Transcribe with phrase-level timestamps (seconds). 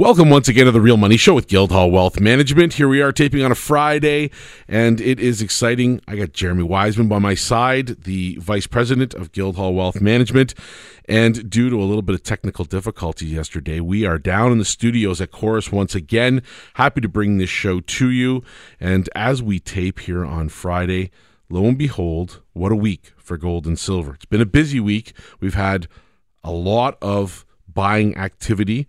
[0.00, 2.72] Welcome once again to the Real Money Show with Guildhall Wealth Management.
[2.72, 4.30] Here we are taping on a Friday,
[4.66, 6.00] and it is exciting.
[6.08, 10.54] I got Jeremy Wiseman by my side, the Vice President of Guildhall Wealth Management.
[11.06, 14.64] And due to a little bit of technical difficulty yesterday, we are down in the
[14.64, 16.42] studios at Corus once again.
[16.76, 18.42] Happy to bring this show to you.
[18.80, 21.10] And as we tape here on Friday,
[21.50, 24.14] lo and behold, what a week for gold and silver.
[24.14, 25.12] It's been a busy week.
[25.40, 25.88] We've had
[26.42, 28.88] a lot of buying activity.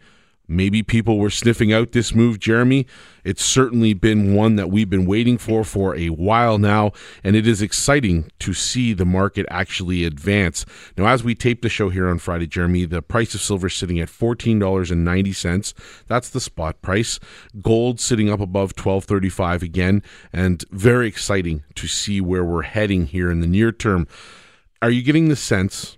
[0.52, 2.86] Maybe people were sniffing out this move, Jeremy.
[3.24, 6.92] It's certainly been one that we've been waiting for for a while now,
[7.24, 10.66] and it is exciting to see the market actually advance.
[10.98, 13.76] Now, as we tape the show here on Friday, Jeremy, the price of silver is
[13.76, 15.74] sitting at $14.90.
[16.08, 17.18] That's the spot price.
[17.62, 23.32] Gold sitting up above 1235 again, and very exciting to see where we're heading here
[23.32, 24.06] in the near term.
[24.82, 25.98] Are you getting the sense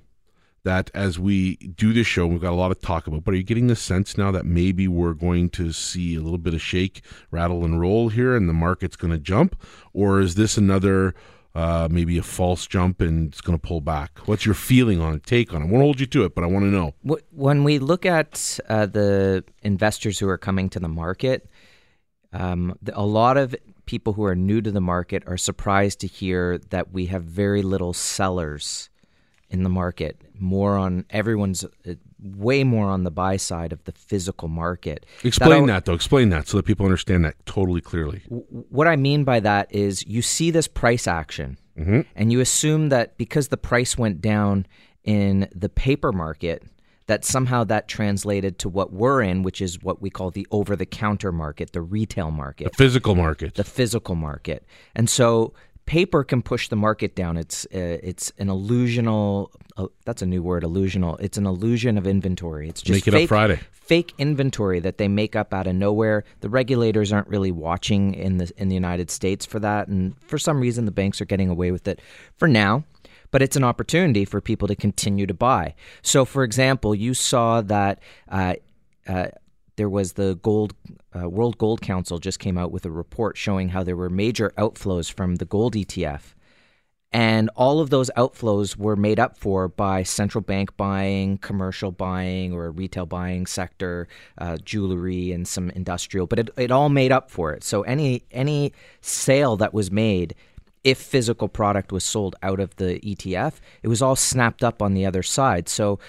[0.63, 3.37] that as we do this show, we've got a lot of talk about, but are
[3.37, 6.61] you getting the sense now that maybe we're going to see a little bit of
[6.61, 9.61] shake, rattle, and roll here and the market's going to jump?
[9.93, 11.13] Or is this another,
[11.53, 14.19] uh, maybe a false jump and it's going to pull back?
[14.25, 15.65] What's your feeling on it, take on it?
[15.65, 16.95] I won't hold you to it, but I want to know.
[17.31, 21.49] When we look at uh, the investors who are coming to the market,
[22.31, 23.53] um, a lot of
[23.85, 27.61] people who are new to the market are surprised to hear that we have very
[27.61, 28.89] little sellers
[29.53, 33.91] in the market, more on everyone's uh, way more on the buy side of the
[33.91, 35.05] physical market.
[35.23, 35.93] Explain that, that though.
[35.93, 38.23] Explain that so that people understand that totally clearly.
[38.29, 42.01] W- what I mean by that is you see this price action mm-hmm.
[42.15, 44.65] and you assume that because the price went down
[45.03, 46.63] in the paper market,
[47.05, 50.75] that somehow that translated to what we're in, which is what we call the over
[50.75, 53.53] the counter market, the retail market, the physical market.
[53.55, 54.65] The physical market.
[54.95, 55.53] And so
[55.85, 57.37] paper can push the market down.
[57.37, 59.49] It's uh, it's an illusional.
[59.75, 61.19] Uh, that's a new word, illusional.
[61.19, 62.69] It's an illusion of inventory.
[62.69, 63.59] It's just make it fake, up Friday.
[63.71, 66.23] Fake inventory that they make up out of nowhere.
[66.41, 70.37] The regulators aren't really watching in the in the United States for that, and for
[70.37, 72.01] some reason, the banks are getting away with it
[72.37, 72.83] for now.
[73.31, 75.73] But it's an opportunity for people to continue to buy.
[76.03, 77.99] So, for example, you saw that.
[78.29, 78.55] Uh,
[79.07, 79.27] uh
[79.75, 80.73] there was the gold
[81.15, 84.51] uh, World Gold Council just came out with a report showing how there were major
[84.57, 86.33] outflows from the gold ETF.
[87.15, 92.53] And all of those outflows were made up for by central bank buying, commercial buying,
[92.53, 94.07] or retail buying sector,
[94.39, 96.25] uh, jewelry, and some industrial.
[96.25, 97.63] But it, it all made up for it.
[97.63, 100.33] So any any sale that was made,
[100.83, 104.95] if physical product was sold out of the ETF, it was all snapped up on
[104.95, 105.69] the other side.
[105.69, 105.99] So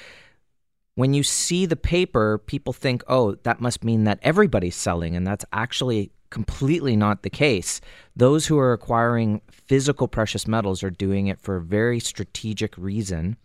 [0.95, 5.17] when you see the paper, people think, oh, that must mean that everybody's selling.
[5.17, 7.81] And that's actually completely not the case.
[8.15, 13.37] Those who are acquiring physical precious metals are doing it for a very strategic reason,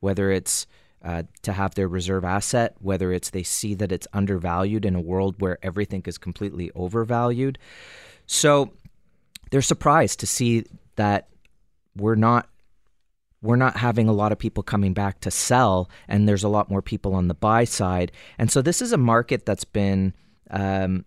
[0.00, 0.66] whether it's
[1.04, 5.00] uh, to have their reserve asset, whether it's they see that it's undervalued in a
[5.00, 7.58] world where everything is completely overvalued.
[8.26, 8.72] So
[9.50, 10.64] they're surprised to see
[10.96, 11.28] that
[11.94, 12.48] we're not
[13.44, 16.70] we're not having a lot of people coming back to sell, and there's a lot
[16.70, 18.10] more people on the buy side.
[18.38, 20.14] And so this is a market that's been.
[20.50, 21.04] Um,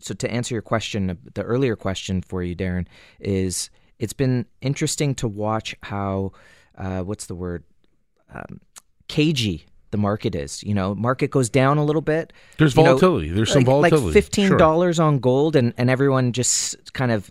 [0.00, 2.86] so to answer your question, the earlier question for you, Darren,
[3.20, 6.32] is it's been interesting to watch how
[6.76, 7.62] uh, what's the word
[8.34, 8.60] um,
[9.08, 10.62] cagey the market is.
[10.64, 12.32] You know, market goes down a little bit.
[12.58, 13.28] There's volatility.
[13.28, 14.06] Know, There's some volatility.
[14.06, 15.06] Like fifteen dollars sure.
[15.06, 17.30] on gold, and and everyone just kind of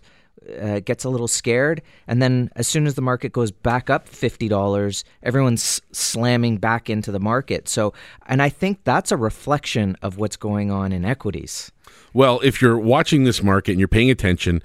[0.60, 4.08] uh, gets a little scared, and then as soon as the market goes back up
[4.08, 7.68] fifty dollars, everyone's slamming back into the market.
[7.68, 7.92] So,
[8.26, 11.72] and I think that's a reflection of what's going on in equities.
[12.12, 14.62] Well, if you're watching this market and you're paying attention,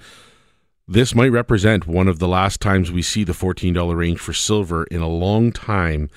[0.88, 4.84] this might represent one of the last times we see the $14 range for silver
[4.84, 6.10] in a long time.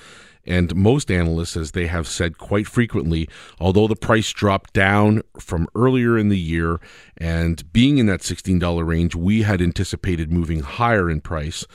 [0.46, 5.66] And most analysts, as they have said quite frequently, although the price dropped down from
[5.74, 6.80] earlier in the year
[7.16, 11.66] and being in that $16 range, we had anticipated moving higher in price.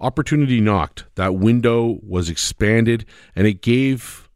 [0.00, 1.04] Opportunity knocked.
[1.16, 4.28] That window was expanded and it gave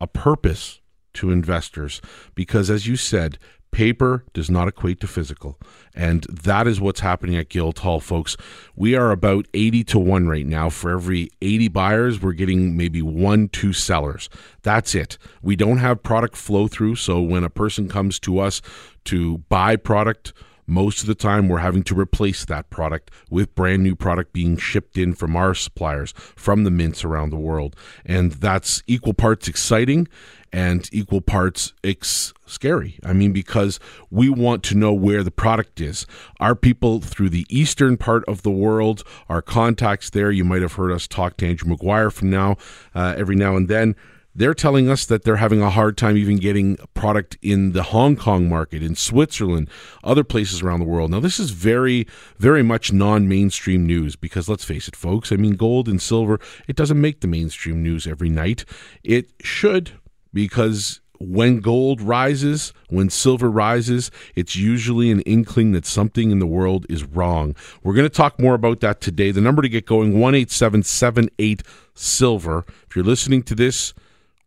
[0.00, 0.80] a purpose
[1.14, 2.00] to investors
[2.34, 3.38] because, as you said,
[3.72, 5.58] Paper does not equate to physical.
[5.94, 8.36] And that is what's happening at Guildhall, folks.
[8.76, 10.68] We are about 80 to 1 right now.
[10.68, 14.28] For every 80 buyers, we're getting maybe one, two sellers.
[14.62, 15.16] That's it.
[15.40, 16.96] We don't have product flow through.
[16.96, 18.60] So when a person comes to us
[19.06, 20.34] to buy product,
[20.66, 24.56] most of the time we're having to replace that product with brand new product being
[24.56, 27.74] shipped in from our suppliers from the mints around the world
[28.06, 30.06] and that's equal parts exciting
[30.52, 35.80] and equal parts ex- scary i mean because we want to know where the product
[35.80, 36.06] is
[36.40, 40.74] our people through the eastern part of the world our contacts there you might have
[40.74, 42.56] heard us talk to Andrew Maguire from now
[42.94, 43.96] uh, every now and then
[44.34, 48.16] they're telling us that they're having a hard time even getting product in the Hong
[48.16, 49.68] Kong market, in Switzerland,
[50.02, 51.10] other places around the world.
[51.10, 52.06] Now, this is very,
[52.38, 56.40] very much non mainstream news because let's face it, folks, I mean, gold and silver,
[56.66, 58.64] it doesn't make the mainstream news every night.
[59.04, 59.92] It should
[60.32, 66.46] because when gold rises, when silver rises, it's usually an inkling that something in the
[66.46, 67.54] world is wrong.
[67.82, 69.30] We're going to talk more about that today.
[69.30, 71.62] The number to get going, 18778
[71.94, 72.64] Silver.
[72.88, 73.94] If you're listening to this,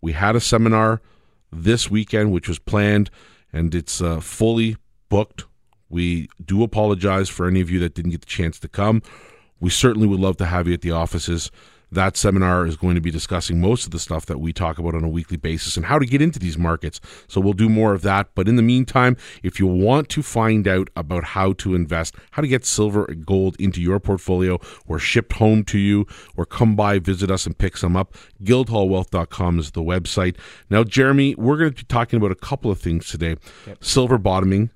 [0.01, 1.01] we had a seminar
[1.51, 3.09] this weekend, which was planned,
[3.53, 4.77] and it's uh, fully
[5.09, 5.45] booked.
[5.89, 9.01] We do apologize for any of you that didn't get the chance to come.
[9.59, 11.51] We certainly would love to have you at the offices
[11.95, 14.95] that seminar is going to be discussing most of the stuff that we talk about
[14.95, 17.01] on a weekly basis and how to get into these markets.
[17.27, 18.29] So we'll do more of that.
[18.35, 22.41] But in the meantime, if you want to find out about how to invest, how
[22.41, 26.05] to get silver and gold into your portfolio or shipped home to you,
[26.37, 30.37] or come by, visit us, and pick some up, guildhallwealth.com is the website.
[30.69, 33.83] Now, Jeremy, we're going to be talking about a couple of things today yep.
[33.83, 34.69] silver bottoming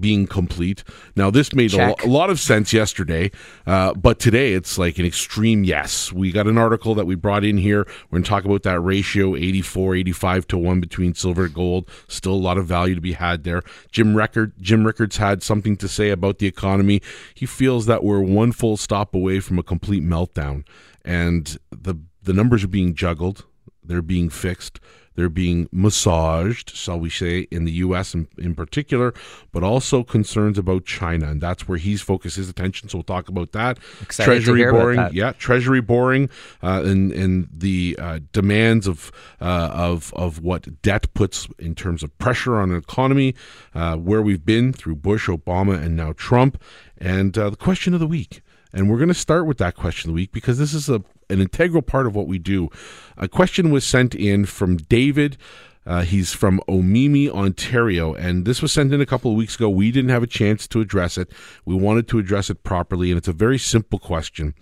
[0.00, 0.84] being complete.
[1.14, 3.30] Now, this made a, a, lot of sense yesterday,
[3.66, 6.12] uh, but today it's like an extreme yes.
[6.12, 7.86] We got an article that we brought in here.
[8.10, 11.90] We're going to talk about that ratio 84, 85 to 1 between silver and gold.
[12.08, 13.62] Still a lot of value to be had there.
[13.90, 17.00] Jim Rickard, Jim Rickards had something to say about the economy.
[17.34, 20.64] He feels that we're one full stop away from a complete meltdown,
[21.04, 23.44] and the the numbers are being juggled.
[23.84, 24.80] They're being fixed.
[25.16, 28.14] They're being massaged, shall we say, in the U.S.
[28.14, 29.12] in, in particular,
[29.52, 32.88] but also concerns about China, and that's where he's focused his attention.
[32.88, 33.78] So we'll talk about that.
[34.02, 36.30] Excited Treasury boring, yeah, Treasury boring,
[36.62, 39.10] uh, and and the uh, demands of
[39.40, 43.34] uh, of of what debt puts in terms of pressure on an economy,
[43.74, 46.62] uh, where we've been through Bush, Obama, and now Trump,
[46.98, 48.42] and uh, the question of the week.
[48.76, 51.02] And we're going to start with that question of the week because this is a,
[51.30, 52.68] an integral part of what we do.
[53.16, 55.38] A question was sent in from David.
[55.86, 59.70] Uh, he's from Omemee, Ontario, and this was sent in a couple of weeks ago.
[59.70, 61.32] We didn't have a chance to address it.
[61.64, 64.54] We wanted to address it properly, and it's a very simple question.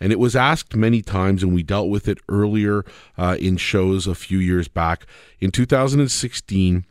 [0.00, 2.84] And it was asked many times, and we dealt with it earlier
[3.16, 5.06] uh, in shows a few years back.
[5.40, 6.84] In 2016,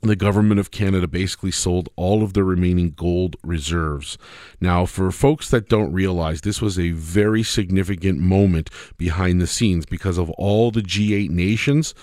[0.00, 4.16] the government of Canada basically sold all of the remaining gold reserves.
[4.60, 9.86] Now, for folks that don't realize, this was a very significant moment behind the scenes
[9.86, 11.94] because of all the G8 nations.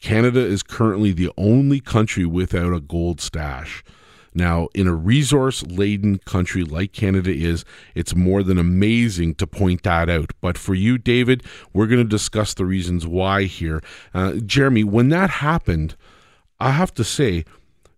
[0.00, 3.84] Canada is currently the only country without a gold stash.
[4.34, 7.64] Now, in a resource laden country like Canada is,
[7.94, 10.32] it's more than amazing to point that out.
[10.40, 13.80] But for you, David, we're going to discuss the reasons why here.
[14.12, 15.94] Uh, Jeremy, when that happened,
[16.64, 17.44] I have to say,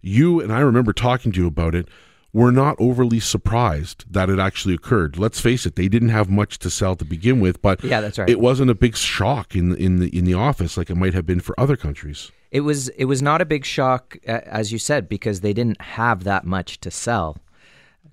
[0.03, 1.89] you and I remember talking to you about it.
[2.33, 5.17] We're not overly surprised that it actually occurred.
[5.17, 8.19] Let's face it; they didn't have much to sell to begin with, but yeah, that's
[8.19, 8.29] right.
[8.29, 11.25] It wasn't a big shock in in the in the office like it might have
[11.25, 12.33] been for other countries.
[12.51, 16.25] It was it was not a big shock, as you said, because they didn't have
[16.25, 17.39] that much to sell.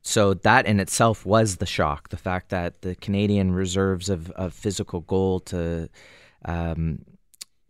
[0.03, 2.09] So that in itself was the shock.
[2.09, 5.89] The fact that the Canadian reserves of, of physical gold to
[6.45, 7.05] um,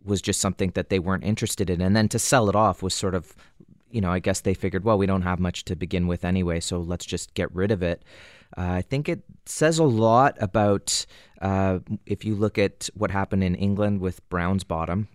[0.04, 1.80] was just something that they weren't interested in.
[1.80, 3.34] And then to sell it off was sort of,
[3.90, 6.60] you know, I guess they figured, well, we don't have much to begin with anyway,
[6.60, 8.04] so let's just get rid of it.
[8.56, 11.06] Uh, I think it says a lot about
[11.40, 15.08] uh, if you look at what happened in England with Brown's Bottom,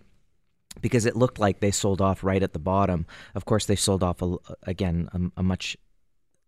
[0.80, 3.06] because it looked like they sold off right at the bottom.
[3.34, 5.76] Of course, they sold off a, again a, a much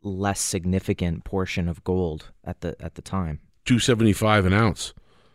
[0.02, 3.40] less significant portion of gold at the at the time.
[3.64, 4.94] Two seventy five an ounce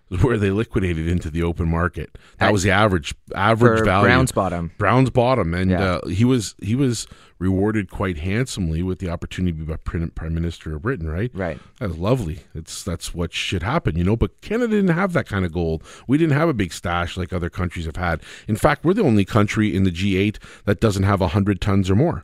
[0.22, 2.18] where they liquidated into the open market.
[2.40, 4.08] That was the average average value.
[4.08, 4.72] Brown's bottom.
[4.78, 5.96] Brown's bottom, and yeah.
[5.96, 7.08] uh, he was he was
[7.40, 11.10] rewarded quite handsomely with the opportunity to be prime minister of Britain.
[11.10, 11.60] Right, right.
[11.80, 12.40] That was lovely.
[12.56, 14.16] It's that's what should happen, you know.
[14.16, 15.84] But Canada didn't have that kind of gold.
[16.08, 18.22] We didn't have a big stash like other countries have had.
[18.48, 21.96] In fact, we're the only country in the G8 that doesn't have hundred tons or
[21.96, 22.24] more.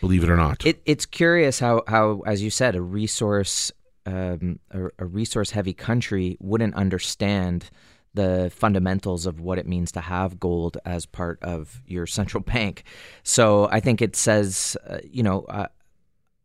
[0.00, 0.64] Believe it or not.
[0.64, 3.70] It, it's curious how how, as you said, a resource
[4.10, 7.70] um, a, a resource heavy country wouldn't understand
[8.14, 12.82] the fundamentals of what it means to have gold as part of your central bank.
[13.22, 15.68] So I think it says, uh, you know, uh,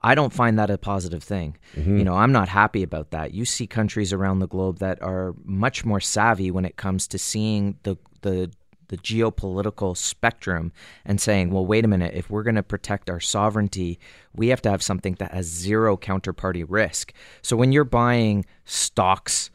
[0.02, 1.58] I don't find that a positive thing.
[1.76, 1.98] Mm-hmm.
[1.98, 3.34] You know, I'm not happy about that.
[3.34, 7.18] You see countries around the globe that are much more savvy when it comes to
[7.18, 8.52] seeing the the
[8.88, 10.72] the geopolitical spectrum
[11.06, 14.00] and saying, well, wait a minute, if we're going to protect our sovereignty,
[14.34, 17.14] we have to have something that has zero counterparty risk.
[17.42, 19.50] So when you're buying stocks,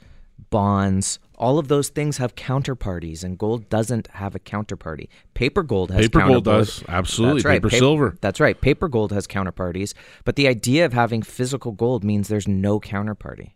[0.50, 5.08] bonds, all of those things have counterparties, and gold doesn't have a counterparty.
[5.34, 7.40] Paper gold has paper gold does absolutely.
[7.40, 7.54] That's right.
[7.54, 8.16] Paper, paper silver.
[8.20, 8.60] That's right.
[8.60, 9.94] Paper gold has counterparties,
[10.24, 13.52] but the idea of having physical gold means there's no counterparty.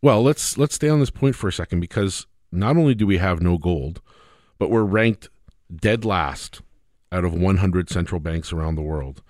[0.00, 3.18] Well, let's let's stay on this point for a second because not only do we
[3.18, 4.00] have no gold,
[4.62, 5.28] but we're ranked
[5.74, 6.62] dead last
[7.10, 9.20] out of 100 central banks around the world.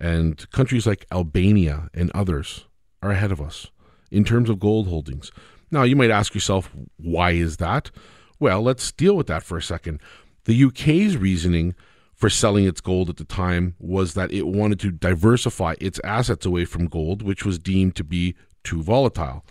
[0.00, 2.64] And countries like Albania and others
[3.00, 3.68] are ahead of us
[4.10, 5.30] in terms of gold holdings.
[5.70, 7.92] Now, you might ask yourself, why is that?
[8.40, 10.00] Well, let's deal with that for a second.
[10.44, 11.76] The UK's reasoning
[12.12, 16.46] for selling its gold at the time was that it wanted to diversify its assets
[16.46, 19.44] away from gold, which was deemed to be too volatile.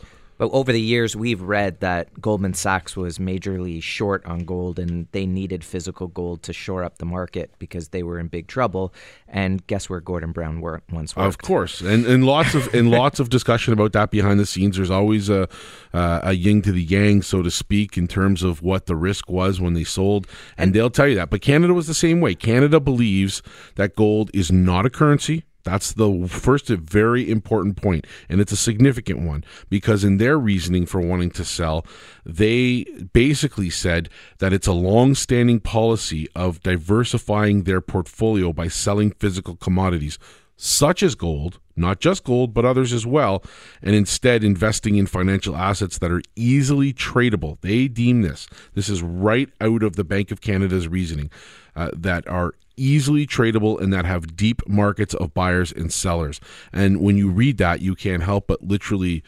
[0.44, 5.08] But over the years, we've read that Goldman Sachs was majorly short on gold and
[5.14, 8.94] they needed physical gold to shore up the market because they were in big trouble.
[9.30, 11.30] And guess where Gordon Brown worked, once worked?
[11.30, 11.80] Of course.
[11.80, 14.76] And, and lots of and lots of discussion about that behind the scenes.
[14.76, 15.48] There's always a,
[15.94, 19.30] uh, a yin to the yang, so to speak, in terms of what the risk
[19.30, 20.28] was when they sold.
[20.58, 21.30] And they'll tell you that.
[21.30, 22.36] But Canada was the same way.
[22.36, 23.42] Canada believes
[23.76, 28.58] that gold is not a currency that's the first very important point, and it's a
[28.58, 31.86] significant one because in their reasoning for wanting to sell,
[32.26, 39.56] they basically said that it's a long-standing policy of diversifying their portfolio by selling physical
[39.56, 40.20] commodities
[40.56, 43.44] such as gold, not just gold, but others as well,
[43.82, 47.60] and instead investing in financial assets that are easily tradable.
[47.62, 51.32] They deem this, this is right out of the Bank of Canada's reasoning,
[51.76, 56.40] uh, that are easily tradable and that have deep markets of buyers and sellers.
[56.72, 59.24] And when you read that, you can't help but literally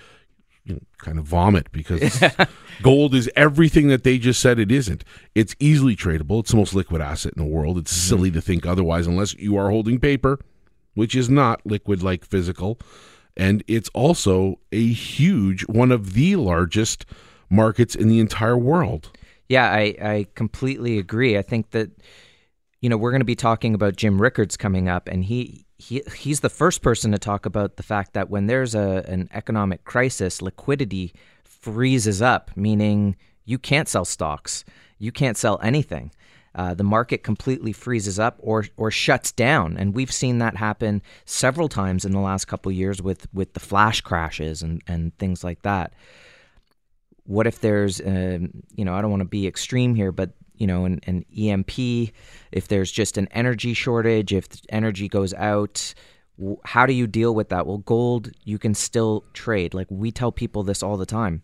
[0.65, 2.23] you know, kind of vomit because
[2.81, 5.03] gold is everything that they just said it isn't.
[5.35, 6.39] It's easily tradable.
[6.39, 7.77] It's the most liquid asset in the world.
[7.77, 8.09] It's mm-hmm.
[8.09, 10.39] silly to think otherwise unless you are holding paper,
[10.95, 12.79] which is not liquid like physical.
[13.37, 17.05] And it's also a huge, one of the largest
[17.49, 19.11] markets in the entire world.
[19.47, 21.37] Yeah, I, I completely agree.
[21.37, 21.91] I think that
[22.81, 26.01] you know, we're going to be talking about Jim Rickards coming up, and he he
[26.15, 29.83] he's the first person to talk about the fact that when there's a an economic
[29.83, 31.13] crisis, liquidity
[31.43, 33.15] freezes up, meaning
[33.45, 34.63] you can't sell stocks,
[34.99, 36.11] you can't sell anything.
[36.53, 41.01] Uh, the market completely freezes up or or shuts down, and we've seen that happen
[41.25, 45.43] several times in the last couple years with with the flash crashes and and things
[45.43, 45.93] like that.
[47.25, 48.37] What if there's, uh,
[48.75, 52.11] you know, I don't want to be extreme here, but you know, an, an EMP,
[52.51, 55.93] if there's just an energy shortage, if energy goes out,
[56.63, 57.65] how do you deal with that?
[57.65, 59.73] Well, gold, you can still trade.
[59.73, 61.41] Like we tell people this all the time.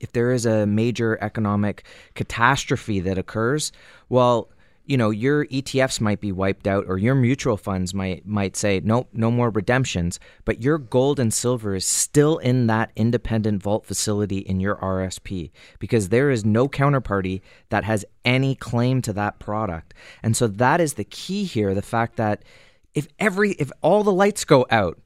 [0.00, 3.72] If there is a major economic catastrophe that occurs,
[4.08, 4.50] well,
[4.88, 8.80] you know your ETFs might be wiped out or your mutual funds might might say
[8.82, 13.84] nope no more redemptions but your gold and silver is still in that independent vault
[13.84, 19.38] facility in your RSP because there is no counterparty that has any claim to that
[19.38, 22.42] product and so that is the key here the fact that
[22.94, 24.98] if every if all the lights go out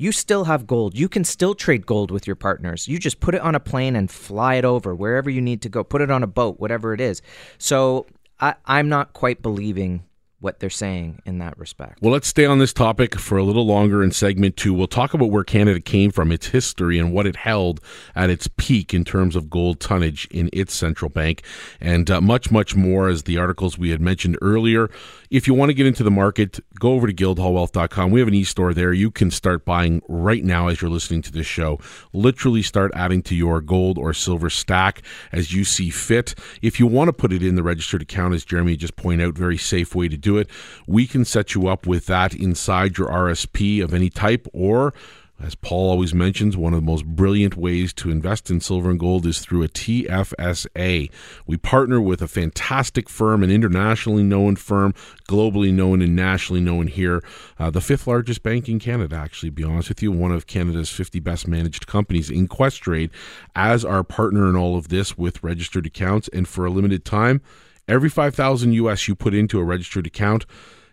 [0.00, 0.96] you still have gold.
[0.96, 2.86] You can still trade gold with your partners.
[2.86, 5.68] You just put it on a plane and fly it over wherever you need to
[5.68, 5.82] go.
[5.82, 7.20] Put it on a boat, whatever it is.
[7.58, 8.06] So
[8.40, 10.04] I, I'm not quite believing
[10.40, 12.00] what they're saying in that respect.
[12.00, 14.72] Well, let's stay on this topic for a little longer in segment two.
[14.72, 17.80] We'll talk about where Canada came from, its history, and what it held
[18.14, 21.42] at its peak in terms of gold tonnage in its central bank,
[21.80, 24.88] and uh, much, much more as the articles we had mentioned earlier
[25.30, 28.10] if you want to get into the market, go over to guildhallwealth.com.
[28.10, 28.92] We have an e-store there.
[28.92, 31.78] You can start buying right now as you're listening to this show.
[32.12, 36.34] Literally start adding to your gold or silver stack as you see fit.
[36.62, 39.34] If you want to put it in the registered account, as Jeremy just pointed out,
[39.34, 40.48] very safe way to do it.
[40.86, 44.92] We can set you up with that inside your RSP of any type or
[45.40, 48.98] as Paul always mentions, one of the most brilliant ways to invest in silver and
[48.98, 51.10] gold is through a TFSA.
[51.46, 54.94] We partner with a fantastic firm, an internationally known firm,
[55.28, 57.22] globally known and nationally known here,
[57.56, 60.90] uh, the fifth largest bank in Canada, actually, be honest with you, one of Canada's
[60.90, 63.10] 50 best managed companies in Questrade,
[63.54, 66.28] as our partner in all of this with registered accounts.
[66.32, 67.42] And for a limited time,
[67.88, 70.46] every 5000 US you put into a registered account,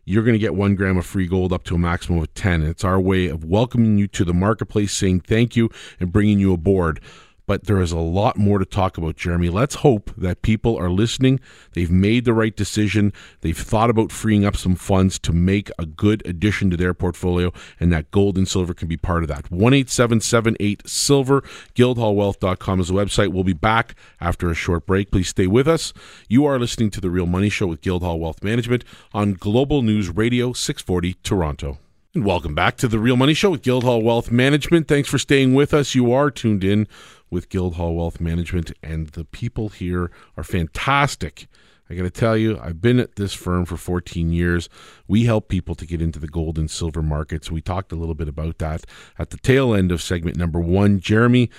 [0.06, 2.64] you're going to get one gram of free gold up to a maximum of 10.
[2.64, 6.54] It's our way of welcoming you to the marketplace, saying thank you, and bringing you
[6.54, 7.02] aboard
[7.46, 9.50] but there is a lot more to talk about, Jeremy.
[9.50, 11.40] Let's hope that people are listening.
[11.74, 13.14] They've made the right decision.
[13.42, 17.52] They've thought about freeing up some funds to make a good addition to their portfolio,
[17.80, 19.52] and that gold and silver can be part of that.
[19.52, 21.42] 1 877 Silver,
[21.75, 23.32] guildhallwealth.com is the website.
[23.32, 25.12] We'll be back after a short break.
[25.12, 25.94] Please stay with us.
[26.28, 28.84] You are listening to The Real Money Show with Guildhall Wealth Management
[29.14, 31.80] on Global News Radio 640 Toronto.
[32.16, 34.88] And welcome back to the Real Money Show with Guildhall Wealth Management.
[34.88, 35.96] Thanks for staying with us.
[35.96, 36.88] You are tuned in
[37.29, 41.48] with Guildhall Wealth Management, and the people here are fantastic.
[41.89, 44.70] I got to tell you, I've been at this firm for 14 years.
[45.08, 47.51] We help people to get into the gold and silver markets.
[47.51, 48.86] We talked a little bit about that
[49.20, 51.00] at the tail end of segment number one.
[51.00, 51.51] Jeremy,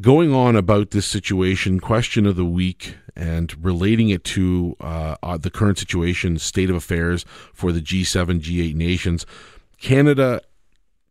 [0.00, 5.36] going on about this situation, question of the week, and relating it to uh, uh,
[5.36, 9.26] the current situation, state of affairs for the G7, G8 nations.
[9.80, 10.42] Canada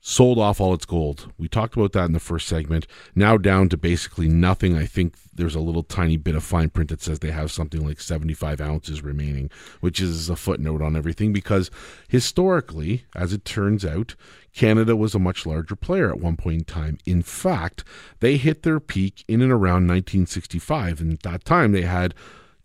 [0.06, 1.32] sold off all its gold.
[1.38, 2.86] We talked about that in the first segment.
[3.16, 4.78] Now down to basically nothing.
[4.78, 7.88] I think there's a little tiny bit of fine print that says they have something
[7.88, 11.72] like 75 ounces remaining, which is a footnote on everything because
[12.10, 14.16] historically, as it turns out,
[14.54, 16.98] Canada was a much larger player at one point in time.
[17.06, 17.86] In fact,
[18.20, 21.00] they hit their peak in and around 1965.
[21.00, 22.14] And at that time, they had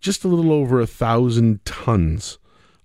[0.01, 2.39] just a little over a thousand tons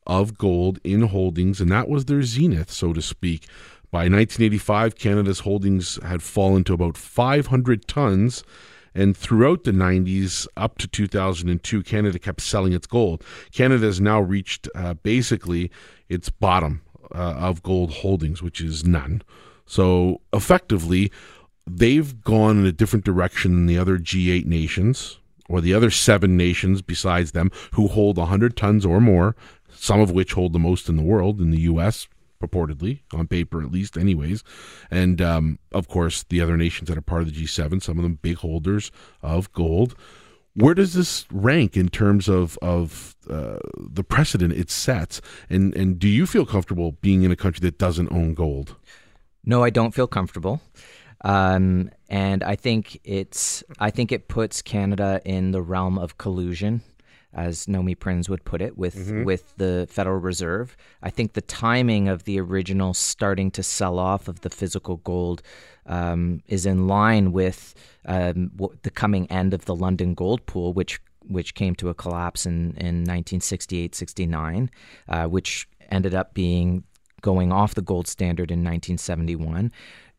[0.06, 3.48] of gold in holdings, and that was their zenith, so to speak.
[3.94, 8.44] By 1985, Canada's holdings had fallen to about 500 tons.
[8.96, 13.24] And throughout the 90s up to 2002, Canada kept selling its gold.
[13.52, 15.70] Canada has now reached uh, basically
[16.10, 16.82] its bottom
[17.14, 19.22] uh, of gold holdings, which is none.
[19.68, 21.12] So effectively,
[21.68, 26.36] they've gone in a different direction than the other G8 nations or the other seven
[26.36, 29.36] nations besides them who hold 100 tons or more,
[29.72, 32.08] some of which hold the most in the world in the U.S
[32.44, 34.44] purportedly on paper at least anyways.
[34.92, 38.04] And um, of course the other nations that are part of the g7 some of
[38.04, 39.96] them big holders of gold.
[40.56, 45.22] Where does this rank in terms of of uh, the precedent it sets?
[45.50, 48.76] And and do you feel comfortable being in a country that doesn't own gold?
[49.46, 50.62] No i don't feel comfortable.
[51.26, 56.82] Um, and i think it's i think it puts canada in the realm of collusion
[57.34, 59.24] as Nomi Prins would put it, with mm-hmm.
[59.24, 60.76] with the Federal Reserve.
[61.02, 65.42] I think the timing of the original starting to sell off of the physical gold
[65.86, 67.76] um, is in line with
[68.06, 68.52] um,
[68.84, 72.76] the coming end of the London gold pool, which which came to a collapse in,
[72.76, 74.68] in 1968-69,
[75.08, 76.84] uh, which ended up being
[77.22, 79.72] going off the gold standard in 1971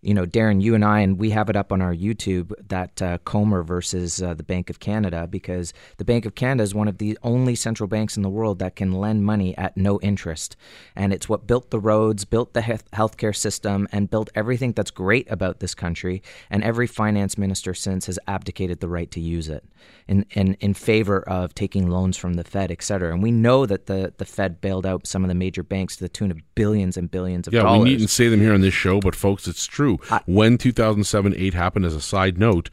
[0.04, 3.00] you know, Darren, you and I, and we have it up on our YouTube that
[3.00, 6.88] uh, Comer versus uh, the Bank of Canada, because the Bank of Canada is one
[6.88, 10.56] of the only central banks in the world that can lend money at no interest.
[10.94, 14.90] And it's what built the roads, built the he- healthcare system, and built everything that's
[14.90, 16.23] great about this country.
[16.50, 19.64] And every finance minister since has abdicated the right to use it
[20.07, 23.12] in, in, in favor of taking loans from the Fed, et cetera.
[23.12, 26.05] And we know that the, the Fed bailed out some of the major banks to
[26.05, 27.79] the tune of billions and billions of yeah, dollars.
[27.79, 29.93] Yeah, we needn't say them here on this show, but folks, it's true.
[30.11, 32.70] I, when 2007 8 happened, as a side note,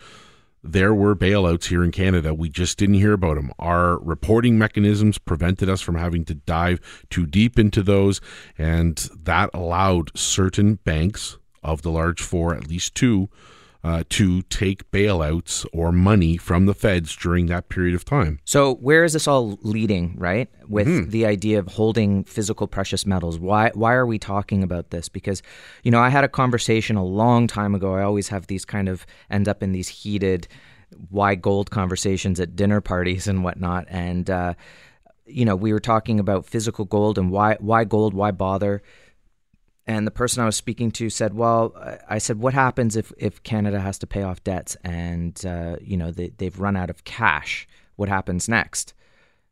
[0.64, 2.34] there were bailouts here in Canada.
[2.34, 3.52] We just didn't hear about them.
[3.58, 6.80] Our reporting mechanisms prevented us from having to dive
[7.10, 8.22] too deep into those,
[8.58, 13.30] and that allowed certain banks of the large four, at least two,
[13.84, 18.40] uh, to take bailouts or money from the feds during that period of time.
[18.46, 20.50] So, where is this all leading, right?
[20.68, 21.10] With mm-hmm.
[21.10, 23.40] the idea of holding physical precious metals.
[23.40, 25.10] Why, why are we talking about this?
[25.10, 25.42] Because,
[25.84, 27.96] you know, I had a conversation a long time ago.
[27.96, 30.48] I always have these kind of end up in these heated
[31.10, 33.86] why gold conversations at dinner parties and whatnot.
[33.90, 34.54] And, uh,
[35.26, 38.84] you know, we were talking about physical gold and why, why gold, why bother?
[39.88, 41.74] And the person I was speaking to said, "Well,
[42.08, 45.98] I said, what happens if, if Canada has to pay off debts and uh, you
[45.98, 47.68] know they, they've run out of cash?
[47.96, 48.94] What happens next?"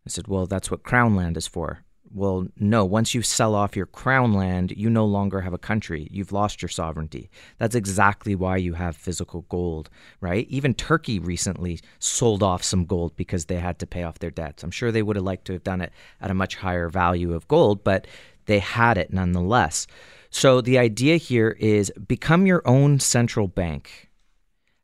[0.06, 2.86] I said, "Well, that's what Crown land is for." Well, no.
[2.86, 6.08] Once you sell off your crown land, you no longer have a country.
[6.10, 7.30] You've lost your sovereignty.
[7.60, 10.48] That's exactly why you have physical gold, right?
[10.50, 14.64] Even Turkey recently sold off some gold because they had to pay off their debts.
[14.64, 17.34] I'm sure they would have liked to have done it at a much higher value
[17.34, 18.08] of gold, but
[18.48, 19.86] they had it nonetheless.
[20.30, 24.10] So the idea here is become your own central bank.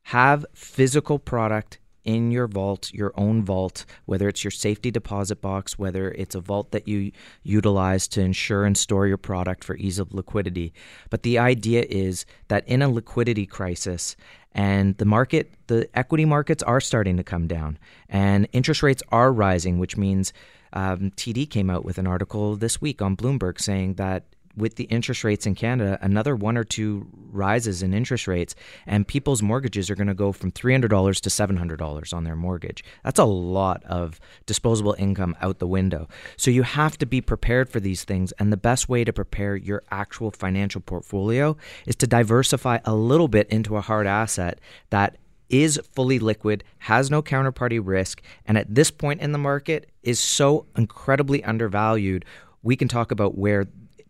[0.04, 5.76] Have physical product in your vault, your own vault, whether it's your safety deposit box,
[5.76, 7.10] whether it's a vault that you
[7.42, 10.72] utilize to ensure and store your product for ease of liquidity.
[11.10, 14.16] But the idea is that in a liquidity crisis,
[14.52, 17.76] and the market, the equity markets are starting to come down,
[18.08, 20.32] and interest rates are rising, which means
[20.72, 24.24] um, TD came out with an article this week on Bloomberg saying that
[24.56, 28.54] with the interest rates in Canada, another one or two rises in interest rates,
[28.86, 32.82] and people's mortgages are going to go from $300 to $700 on their mortgage.
[33.04, 36.08] That's a lot of disposable income out the window.
[36.36, 38.32] So you have to be prepared for these things.
[38.32, 43.28] And the best way to prepare your actual financial portfolio is to diversify a little
[43.28, 48.74] bit into a hard asset that is fully liquid, has no counterparty risk, and at
[48.74, 52.24] this point in the market is so incredibly undervalued.
[52.62, 53.66] We can talk about where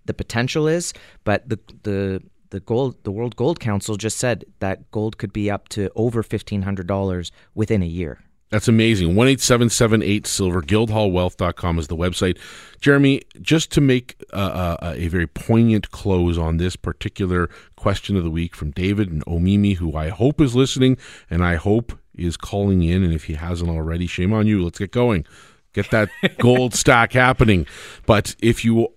[0.07, 0.93] the potential is,
[1.25, 5.51] but the the the gold the World Gold Council just said that gold could be
[5.51, 8.21] up to over fifteen hundred dollars within a year.
[8.51, 9.09] That's amazing.
[9.09, 10.63] 18778 silver.
[10.63, 12.39] Guildhallwealth.com is the website.
[12.81, 18.23] Jeremy, just to make uh, uh, a very poignant close on this particular question of
[18.23, 20.97] the week from David and Omemee, who I hope is listening
[21.29, 23.03] and I hope is calling in.
[23.03, 24.63] And if he hasn't already, shame on you.
[24.63, 25.27] Let's get going.
[25.73, 27.67] Get that gold stack happening.
[28.07, 28.93] But if you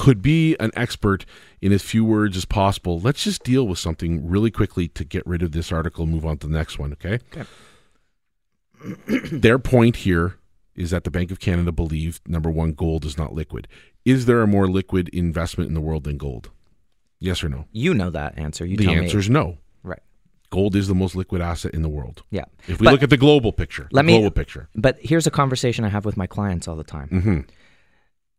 [0.00, 1.24] could be an expert
[1.60, 5.24] in as few words as possible, let's just deal with something really quickly to get
[5.26, 7.18] rid of this article and move on to the next one, okay?
[7.30, 7.44] Okay.
[9.30, 10.36] Their point here
[10.74, 13.68] is that the Bank of Canada believe number one, gold is not liquid.
[14.04, 16.50] Is there a more liquid investment in the world than gold?
[17.18, 17.66] Yes or no?
[17.72, 18.64] You know that answer.
[18.64, 19.20] You the answer me.
[19.20, 19.58] is no.
[19.82, 20.00] Right.
[20.48, 22.22] Gold is the most liquid asset in the world.
[22.30, 22.44] Yeah.
[22.66, 24.70] If we But look at the global picture, let the me- global picture.
[24.74, 27.08] But here's a conversation I have with my clients all the time.
[27.08, 27.40] hmm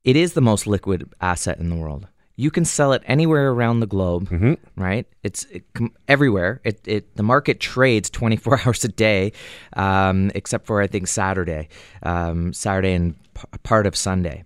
[0.03, 2.07] It is the most liquid asset in the world.
[2.35, 4.57] You can sell it anywhere around the globe, Mhm.
[4.75, 5.05] right?
[5.21, 6.59] It's it, com- everywhere.
[6.63, 9.31] It, it the market trades 24 hours a day,
[9.73, 11.69] um, except for I think Saturday,
[12.01, 14.43] um, Saturday and p- part of Sunday.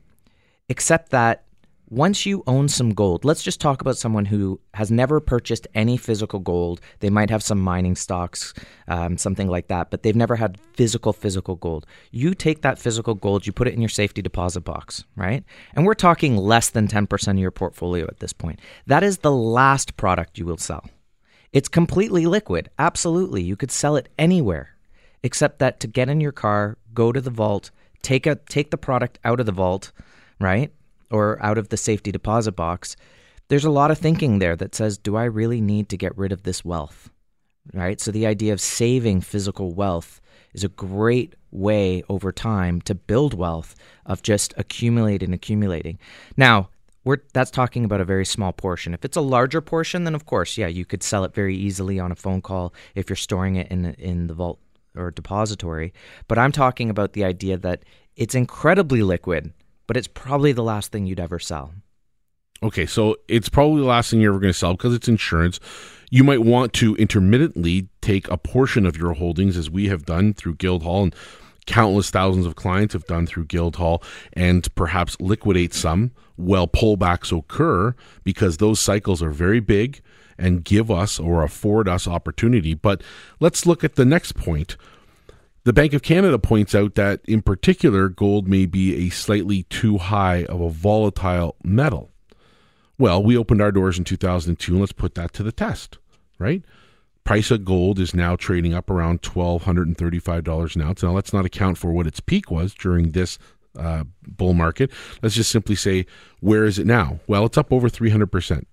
[0.68, 1.45] Except that
[1.96, 5.96] once you own some gold, let's just talk about someone who has never purchased any
[5.96, 6.82] physical gold.
[7.00, 8.54] They might have some mining stocks,
[8.90, 11.86] um, something like that, but they've never had physical, physical gold.
[12.12, 15.46] You take that physical gold, you put it in your safety deposit box, right?
[15.74, 18.60] And we're talking less than 10% of your portfolio at this point.
[18.88, 20.84] That is the last product you will sell.
[21.54, 22.70] It's completely liquid.
[22.78, 23.42] Absolutely.
[23.42, 24.76] You could sell it anywhere
[25.24, 28.78] except that to get in your car, go to the vault, take a take the
[28.78, 29.94] product out of the vault,
[30.42, 30.74] right?
[31.12, 32.96] Or out of the safety deposit box.
[33.48, 36.32] There's a lot of thinking there that says, do I really need to get rid
[36.32, 37.10] of this wealth?
[37.74, 38.02] Right?
[38.02, 40.20] So the idea of saving physical wealth
[40.54, 46.00] is a great way over time to build wealth of just accumulating accumulating.
[46.38, 46.70] Now,
[47.04, 48.94] we're that's talking about a very small portion.
[48.94, 52.00] If it's a larger portion, then of course, yeah, you could sell it very easily
[52.00, 54.60] on a phone call if you're storing it in in the vault
[54.96, 55.94] or depository.
[56.28, 57.84] But I'm talking about the idea that
[58.16, 59.54] it's incredibly liquid,
[59.88, 61.74] but it's probably the last thing you'd ever sell.
[62.64, 65.60] Okay, so it's probably the last thing you're ever going to sell because it's insurance.
[66.10, 70.34] You might want to intermittently take a portion of your holdings, as we have done
[70.34, 71.16] through Guildhall, and
[71.66, 74.02] countless thousands of clients have done through Guildhall,
[74.34, 80.02] and perhaps liquidate some while pullbacks occur because those cycles are very big
[80.38, 82.74] and give us or afford us opportunity.
[82.74, 83.02] But
[83.40, 84.78] let's look at the next point.
[85.66, 89.98] The Bank of Canada points out that, in particular, gold may be a slightly too
[89.98, 92.12] high of a volatile metal.
[93.00, 95.98] Well, we opened our doors in 2002, and let's put that to the test,
[96.38, 96.64] right?
[97.24, 101.02] Price of gold is now trading up around $1,235 an ounce.
[101.02, 103.40] Now, let's not account for what its peak was during this
[103.76, 104.92] uh, bull market.
[105.24, 106.06] Let's just simply say,
[106.42, 107.20] where is it now?
[107.26, 108.66] Well, it's up over 300%.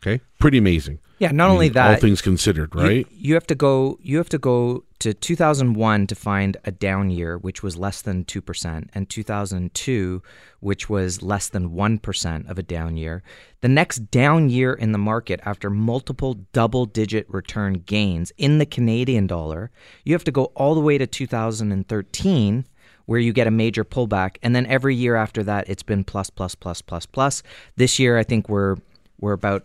[0.00, 1.00] Okay, pretty amazing.
[1.18, 3.06] Yeah, not I only that, all things considered, you- right?
[3.10, 3.98] You, have to go.
[4.00, 8.24] You have to go to 2001 to find a down year, which was less than
[8.24, 10.22] two percent, and 2002,
[10.60, 13.22] which was less than one percent of a down year.
[13.60, 19.26] The next down year in the market, after multiple double-digit return gains in the Canadian
[19.26, 19.70] dollar,
[20.04, 22.66] you have to go all the way to 2013
[23.06, 26.28] where you get a major pullback and then every year after that it's been plus
[26.28, 27.42] plus plus plus plus
[27.76, 28.76] this year i think we're
[29.20, 29.64] we're about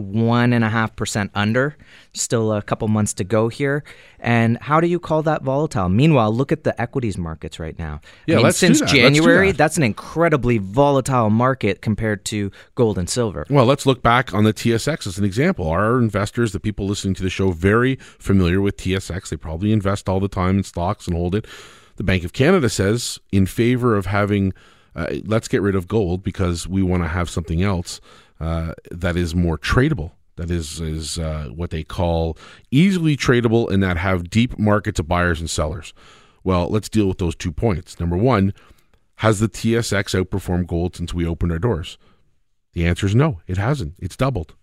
[0.00, 1.76] one and a half percent under.
[2.12, 3.84] Still a couple months to go here.
[4.18, 5.88] And how do you call that volatile?
[5.88, 8.00] Meanwhile, look at the equities markets right now.
[8.26, 8.84] Yeah, I mean, let's do since that.
[8.86, 9.58] Let's do January, that.
[9.58, 13.46] that's an incredibly volatile market compared to gold and silver.
[13.48, 15.68] Well, let's look back on the TSX as an example.
[15.68, 19.28] Our investors, the people listening to the show, very familiar with TSX.
[19.28, 21.46] They probably invest all the time in stocks and hold it.
[21.96, 24.52] The Bank of Canada says in favor of having,
[24.96, 28.00] uh, let's get rid of gold because we want to have something else
[28.40, 30.12] uh, that is more tradable.
[30.36, 32.38] That is is uh, what they call
[32.70, 35.92] easily tradable and that have deep markets of buyers and sellers.
[36.42, 38.00] Well, let's deal with those two points.
[38.00, 38.54] Number one,
[39.16, 41.98] has the TSX outperformed gold since we opened our doors?
[42.72, 43.94] The answer is no, it hasn't.
[43.98, 44.54] It's doubled.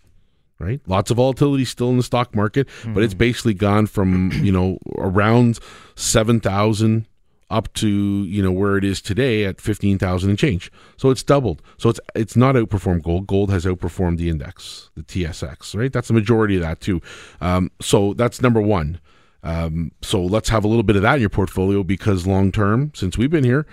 [0.59, 0.81] Right?
[0.87, 4.79] Lots of volatility still in the stock market, but it's basically gone from, you know,
[4.97, 5.59] around
[5.93, 7.05] 7,000
[7.49, 10.71] up to, you know, where it is today at 15,000 and change.
[10.97, 11.61] So it's doubled.
[11.77, 13.27] So it's it's not outperformed gold.
[13.27, 15.91] Gold has outperformed the index, the TSX, right?
[15.91, 17.01] That's the majority of that too.
[17.39, 18.99] Um, so that's number 1.
[19.43, 22.91] Um, so let's have a little bit of that in your portfolio because long term,
[22.93, 23.65] since we've been here,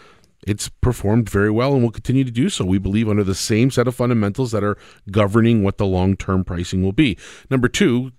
[0.47, 2.65] it's performed very well and will continue to do so.
[2.65, 4.77] We believe under the same set of fundamentals that are
[5.11, 7.19] governing what the long term pricing will be.
[7.51, 8.13] Number two,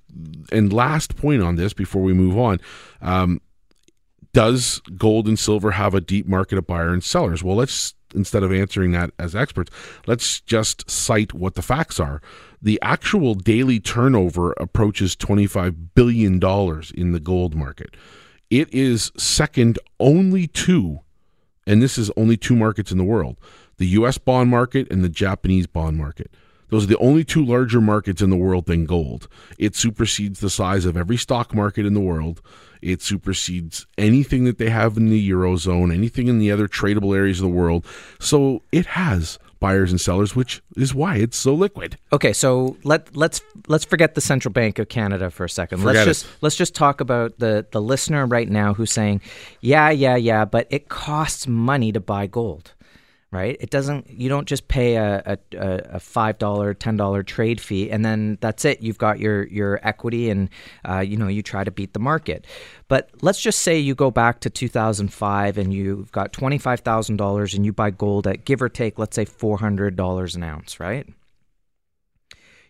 [0.51, 2.59] and last point on this before we move on.
[3.01, 3.41] Um,
[4.35, 7.41] does gold and silver have a deep market of buyers and sellers?
[7.41, 9.71] Well, let's instead of answering that as experts,
[10.07, 12.21] let's just cite what the facts are.
[12.61, 16.33] The actual daily turnover approaches $25 billion
[16.95, 17.95] in the gold market.
[18.49, 20.99] It is second only to,
[21.65, 23.37] and this is only two markets in the world
[23.77, 26.29] the US bond market and the Japanese bond market.
[26.75, 29.29] Those are the only two larger markets in the world than gold.
[29.57, 32.41] It supersedes the size of every stock market in the world.
[32.81, 37.39] It supersedes anything that they have in the Eurozone, anything in the other tradable areas
[37.39, 37.85] of the world.
[38.19, 41.97] So it has buyers and sellers, which is why it's so liquid.
[42.11, 45.77] Okay, so let let's let's forget the Central Bank of Canada for a second.
[45.77, 46.31] Forget let's just it.
[46.41, 49.21] let's just talk about the the listener right now who's saying,
[49.61, 52.73] "Yeah, yeah, yeah, but it costs money to buy gold."
[53.31, 53.57] Right?
[53.59, 54.09] It doesn't.
[54.09, 58.37] You don't just pay a a, a five dollar, ten dollar trade fee, and then
[58.39, 58.81] that's it.
[58.81, 60.49] You've got your your equity, and
[60.87, 62.45] uh, you know you try to beat the market.
[62.87, 67.17] But let's just say you go back to 2005 and you've got twenty five thousand
[67.17, 70.43] dollars, and you buy gold at give or take, let's say four hundred dollars an
[70.43, 71.05] ounce, right?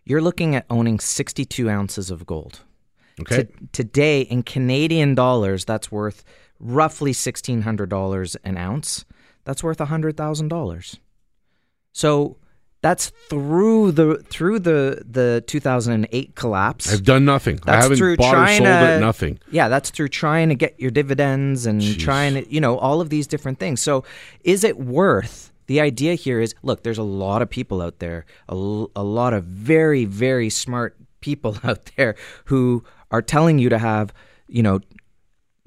[0.06, 2.62] You're looking at owning 62 ounces of gold.
[3.20, 3.44] Okay.
[3.44, 6.24] To- today, in Canadian dollars, that's worth
[6.60, 9.06] roughly $1,600 an ounce.
[9.46, 11.00] That's worth $100,000.
[11.94, 12.38] So
[12.82, 16.92] that's through the through the the 2008 collapse.
[16.94, 17.60] I've done nothing.
[17.64, 19.40] I That's haven't through bought or trying sold to- it, nothing.
[19.50, 21.98] Yeah, that's through trying to get your dividends and Jeez.
[22.00, 23.82] trying to, you know, all of these different things.
[23.82, 24.04] So,
[24.44, 25.52] is it worth?
[25.68, 29.46] The idea here is look, there's a lot of people out there, a lot of
[29.46, 34.14] very, very smart people out there who are telling you to have,
[34.48, 34.80] you know,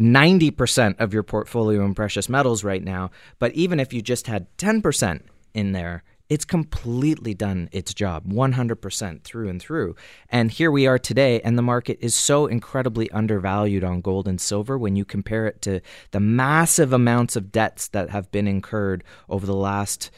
[0.00, 3.10] 90% of your portfolio in precious metals right now.
[3.38, 5.22] But even if you just had 10%
[5.54, 9.96] in there, it's completely done its job 100% through and through.
[10.28, 14.40] And here we are today, and the market is so incredibly undervalued on gold and
[14.40, 15.80] silver when you compare it to
[16.10, 20.10] the massive amounts of debts that have been incurred over the last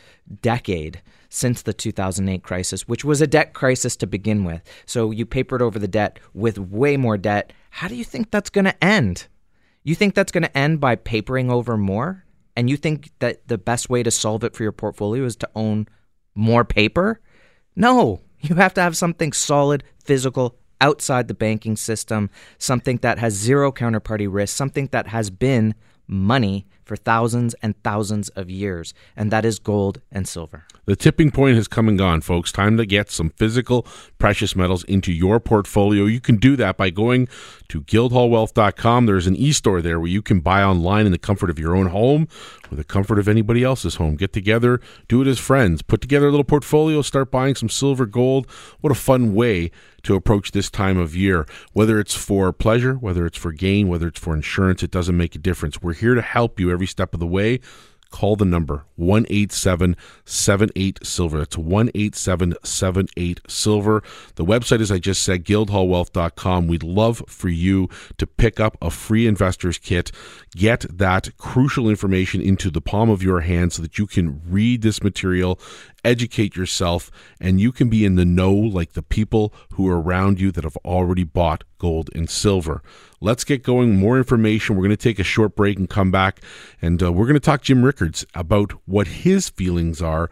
[0.42, 4.62] decade since the 2008 crisis, which was a debt crisis to begin with.
[4.86, 7.52] So you papered over the debt with way more debt.
[7.70, 9.28] How do you think that's going to end?
[9.82, 12.24] You think that's going to end by papering over more?
[12.56, 15.48] And you think that the best way to solve it for your portfolio is to
[15.54, 15.88] own
[16.34, 17.20] more paper?
[17.76, 23.34] No, you have to have something solid, physical, outside the banking system, something that has
[23.34, 25.74] zero counterparty risk, something that has been
[26.06, 30.64] money for thousands and thousands of years, and that is gold and silver.
[30.86, 32.50] The tipping point has come and gone, folks.
[32.50, 33.86] Time to get some physical
[34.18, 36.06] precious metals into your portfolio.
[36.06, 37.28] You can do that by going
[37.68, 39.06] to guildhallwealth.com.
[39.06, 41.86] There's an e-store there where you can buy online in the comfort of your own
[41.86, 42.26] home
[42.72, 44.16] or the comfort of anybody else's home.
[44.16, 48.04] Get together, do it as friends, put together a little portfolio, start buying some silver,
[48.04, 48.50] gold.
[48.80, 49.70] What a fun way
[50.02, 51.46] to approach this time of year.
[51.72, 55.34] Whether it's for pleasure, whether it's for gain, whether it's for insurance, it doesn't make
[55.34, 55.82] a difference.
[55.82, 57.60] We're here to help you every step of the way.
[58.10, 61.38] Call the number 18778 Silver.
[61.38, 64.02] That's 18778 Silver.
[64.34, 66.66] The website, as I just said, guildhallwealth.com.
[66.66, 70.10] We'd love for you to pick up a free investor's kit.
[70.56, 74.82] Get that crucial information into the palm of your hand so that you can read
[74.82, 75.60] this material,
[76.02, 80.40] educate yourself, and you can be in the know like the people who are around
[80.40, 82.82] you that have already bought gold and silver.
[83.22, 83.96] Let's get going.
[83.98, 84.76] More information.
[84.76, 86.40] We're going to take a short break and come back,
[86.80, 90.30] and uh, we're going to talk Jim Rickards about what his feelings are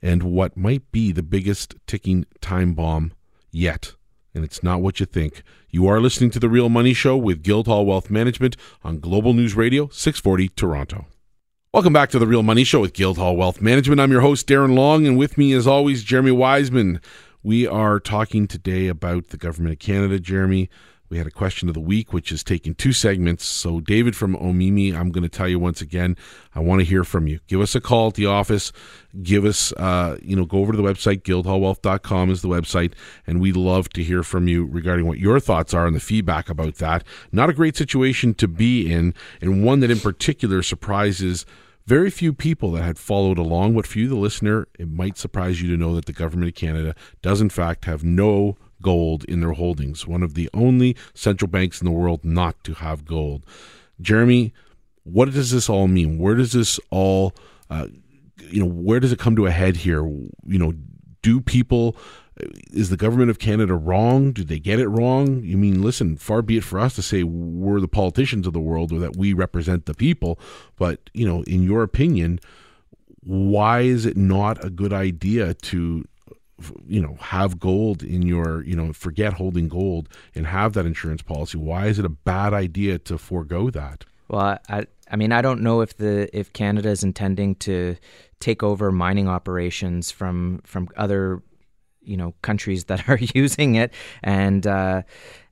[0.00, 3.12] and what might be the biggest ticking time bomb
[3.50, 3.92] yet.
[4.34, 5.42] And it's not what you think.
[5.68, 9.54] You are listening to The Real Money Show with Guildhall Wealth Management on Global News
[9.54, 11.04] Radio, 640 Toronto.
[11.74, 14.00] Welcome back to The Real Money Show with Guildhall Wealth Management.
[14.00, 16.98] I'm your host, Darren Long, and with me, as always, Jeremy Wiseman.
[17.42, 20.70] We are talking today about the Government of Canada, Jeremy.
[21.12, 23.44] We had a question of the week, which is taking two segments.
[23.44, 26.16] So, David from Omemee, I'm going to tell you once again,
[26.54, 27.38] I want to hear from you.
[27.48, 28.72] Give us a call at the office.
[29.22, 32.94] Give us, uh, you know, go over to the website, guildhallwealth.com is the website,
[33.26, 36.48] and we love to hear from you regarding what your thoughts are and the feedback
[36.48, 37.04] about that.
[37.30, 41.44] Not a great situation to be in, and one that in particular surprises
[41.84, 43.74] very few people that had followed along.
[43.74, 46.54] But for you, the listener, it might surprise you to know that the government of
[46.54, 50.06] Canada does, in fact, have no gold in their holdings.
[50.06, 53.46] One of the only central banks in the world not to have gold.
[54.00, 54.52] Jeremy,
[55.04, 56.18] what does this all mean?
[56.18, 57.34] Where does this all,
[57.70, 57.88] uh,
[58.38, 60.04] you know, where does it come to a head here?
[60.04, 60.74] You know,
[61.22, 61.96] do people
[62.72, 64.32] is the government of Canada wrong?
[64.32, 65.42] Do they get it wrong?
[65.44, 68.60] You mean, listen, far be it for us to say we're the politicians of the
[68.60, 70.38] world or that we represent the people,
[70.76, 72.40] but, you know, in your opinion,
[73.20, 76.04] why is it not a good idea to
[76.86, 81.22] you know have gold in your you know forget holding gold and have that insurance
[81.22, 85.42] policy why is it a bad idea to forego that Well, I, I mean, I
[85.42, 87.96] don't know if the if Canada is intending to
[88.40, 91.42] take over mining operations from from other,
[92.00, 95.02] you know countries that are using it and uh,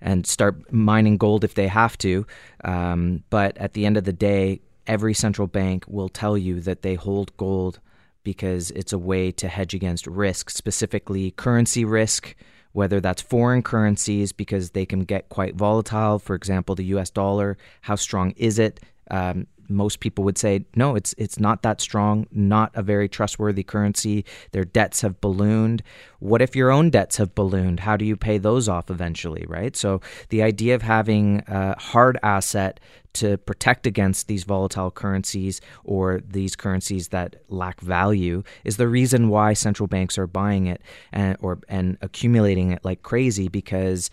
[0.00, 2.26] and start mining gold if they have to.
[2.64, 6.80] Um, but at the end of the day, every central bank will tell you that
[6.80, 7.80] they hold gold
[8.22, 12.34] because it's a way to hedge against risk, specifically currency risk.
[12.72, 16.20] Whether that's foreign currencies because they can get quite volatile.
[16.20, 17.10] For example, the U.S.
[17.10, 18.78] dollar, how strong is it?
[19.10, 23.62] Um, most people would say no it's it's not that strong not a very trustworthy
[23.62, 25.82] currency their debts have ballooned
[26.18, 29.76] what if your own debts have ballooned how do you pay those off eventually right
[29.76, 32.80] so the idea of having a hard asset
[33.14, 39.28] to protect against these volatile currencies or these currencies that lack value is the reason
[39.28, 40.80] why central banks are buying it
[41.12, 44.10] and or and accumulating it like crazy because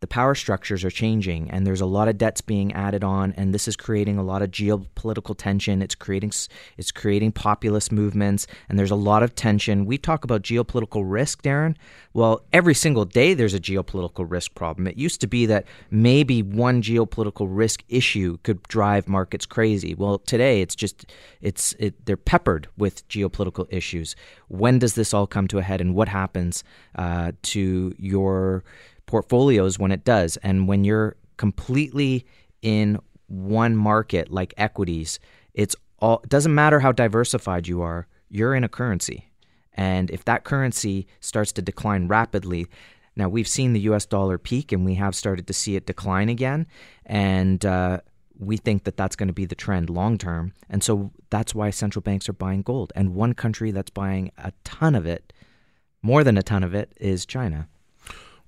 [0.00, 3.52] the power structures are changing and there's a lot of debts being added on and
[3.52, 5.82] this is creating a lot of geopolitical tension.
[5.82, 6.32] It's creating
[6.76, 9.86] it's creating populist movements and there's a lot of tension.
[9.86, 11.74] We talk about geopolitical risk Darren.
[12.12, 14.86] Well every single day there's a geopolitical risk problem.
[14.86, 19.96] It used to be that maybe one geopolitical risk issue could drive markets crazy.
[19.96, 21.06] Well today it's just
[21.40, 24.14] it's it, they're peppered with geopolitical issues.
[24.46, 26.62] When does this all come to a head and what happens
[26.94, 28.62] uh, to your
[29.08, 30.36] portfolios when it does.
[30.38, 32.24] And when you're completely
[32.62, 35.18] in one market like equities,
[35.54, 39.30] it's all it doesn't matter how diversified you are, you're in a currency.
[39.74, 42.66] And if that currency starts to decline rapidly,
[43.16, 46.28] now we've seen the US dollar peak and we have started to see it decline
[46.28, 46.66] again.
[47.06, 48.00] And uh,
[48.38, 50.52] we think that that's going to be the trend long term.
[50.68, 52.92] And so that's why central banks are buying gold.
[52.94, 55.32] And one country that's buying a ton of it,
[56.02, 57.68] more than a ton of it, is China.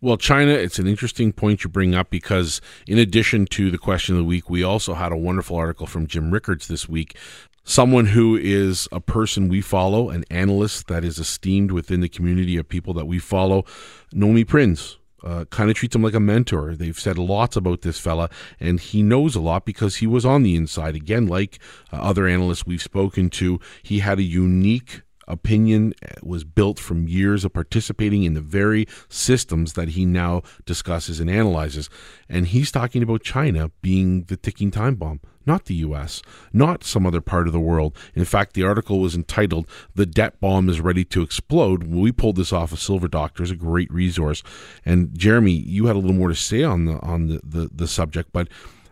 [0.02, 4.14] Well, China, it's an interesting point you bring up because, in addition to the question
[4.14, 7.18] of the week, we also had a wonderful article from Jim Rickards this week.
[7.64, 12.56] Someone who is a person we follow, an analyst that is esteemed within the community
[12.56, 13.66] of people that we follow,
[14.14, 14.96] Nomi Prins.
[15.22, 16.74] Uh, kind of treats him like a mentor.
[16.74, 20.42] They've said lots about this fella, and he knows a lot because he was on
[20.42, 20.96] the inside.
[20.96, 21.58] Again, like
[21.92, 27.44] uh, other analysts we've spoken to, he had a unique opinion was built from years
[27.44, 31.88] of participating in the very systems that he now discusses and analyzes.
[32.28, 37.06] And he's talking about China being the ticking time bomb, not the US, not some
[37.06, 37.96] other part of the world.
[38.14, 41.84] In fact, the article was entitled The Debt Bomb is Ready to Explode.
[41.84, 44.42] We pulled this off of Silver Doctor, is a great resource.
[44.84, 47.88] And Jeremy, you had a little more to say on the on the, the, the
[47.88, 48.48] subject, but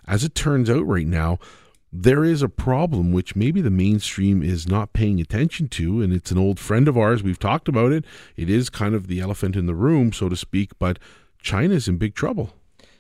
[0.07, 1.39] as it turns out right now,
[1.93, 6.31] there is a problem which maybe the mainstream is not paying attention to and it's
[6.31, 7.23] an old friend of ours.
[7.23, 8.05] We've talked about it.
[8.37, 10.99] It is kind of the elephant in the room so to speak but
[11.41, 12.53] china's in big trouble.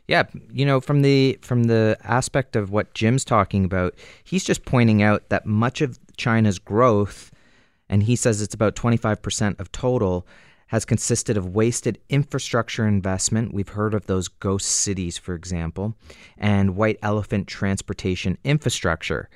[0.06, 4.64] Yeah you know from the from the aspect of what jim's talking about he's just
[4.64, 7.30] pointing out that much of china's growth
[7.88, 10.26] and he says it's about 25% of total
[10.68, 13.52] has consisted of wasted infrastructure investment.
[13.52, 15.94] We've heard of those ghost cities, for example,
[16.36, 19.28] and white elephant transportation infrastructure.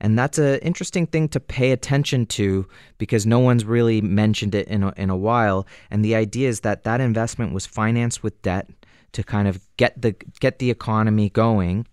[0.00, 2.66] And that's an interesting thing to pay attention to
[2.96, 5.66] because no one's really mentioned it in a, in a while.
[5.90, 8.70] And the idea is that that investment was financed with debt
[9.12, 11.86] to kind of get the get the economy going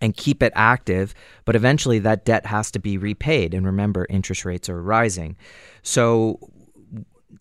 [0.00, 1.14] and keep it active,
[1.44, 3.54] but eventually that debt has to be repaid.
[3.54, 5.36] And remember, interest rates are rising.
[5.82, 6.38] So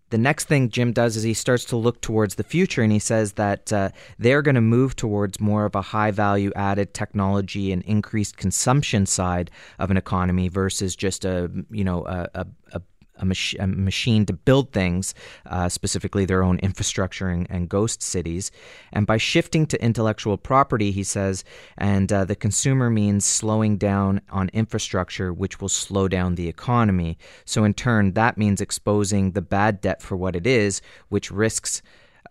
[0.09, 2.99] the next thing Jim does is he starts to look towards the future and he
[2.99, 7.71] says that uh, they're going to move towards more of a high value added technology
[7.71, 12.81] and increased consumption side of an economy versus just a you know a, a, a
[13.17, 15.13] a, mach- a machine to build things,
[15.45, 18.51] uh, specifically their own infrastructure and, and, ghost cities.
[18.91, 21.43] And by shifting to intellectual property, he says,
[21.77, 27.17] and uh, the consumer means slowing down on infrastructure, which will slow down the economy.
[27.45, 31.81] So, in turn, that means exposing the bad debt for what it is, which risks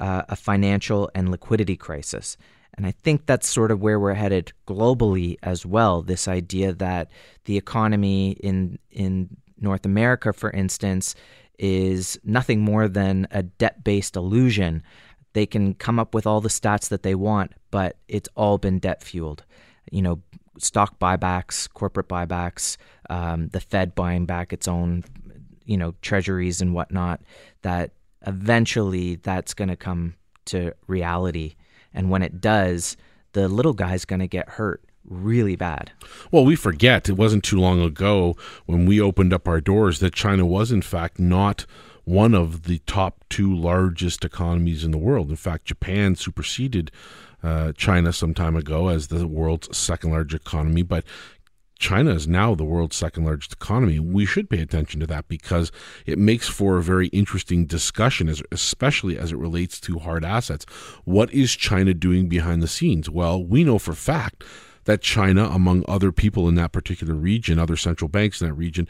[0.01, 2.37] uh, a financial and liquidity crisis.
[2.75, 6.03] And I think that's sort of where we're headed globally as well.
[6.03, 7.11] This idea that
[7.45, 11.15] the economy in in North America, for instance,
[11.59, 14.83] is nothing more than a debt based illusion.
[15.33, 18.79] They can come up with all the stats that they want, but it's all been
[18.79, 19.45] debt fueled.
[19.91, 20.23] You know,
[20.59, 22.77] stock buybacks, corporate buybacks,
[23.09, 25.05] um, the Fed buying back its own,
[25.65, 27.21] you know, treasuries and whatnot,
[27.63, 27.93] that
[28.27, 30.15] eventually that's going to come
[30.47, 31.55] to reality.
[31.95, 32.97] And when it does,
[33.33, 35.93] the little guy's going to get hurt really bad.
[36.31, 38.37] Well, we forget it wasn't too long ago
[38.67, 41.67] when we opened up our doors that China was, in fact, not
[42.05, 45.31] one of the top two largest economies in the world.
[45.31, 46.91] In fact, Japan superseded
[47.43, 51.05] uh, China some time ago as the world's second largest economy, but
[51.79, 53.99] China is now the world's second largest economy.
[53.99, 55.73] We should pay attention to that because
[56.07, 60.65] it makes for a very interesting discussion, as, especially as it relates to hard assets.
[61.05, 63.11] What is China doing behind the scenes?
[63.11, 64.45] Well, we know for fact
[64.85, 68.89] that China, among other people in that particular region, other central banks in that region,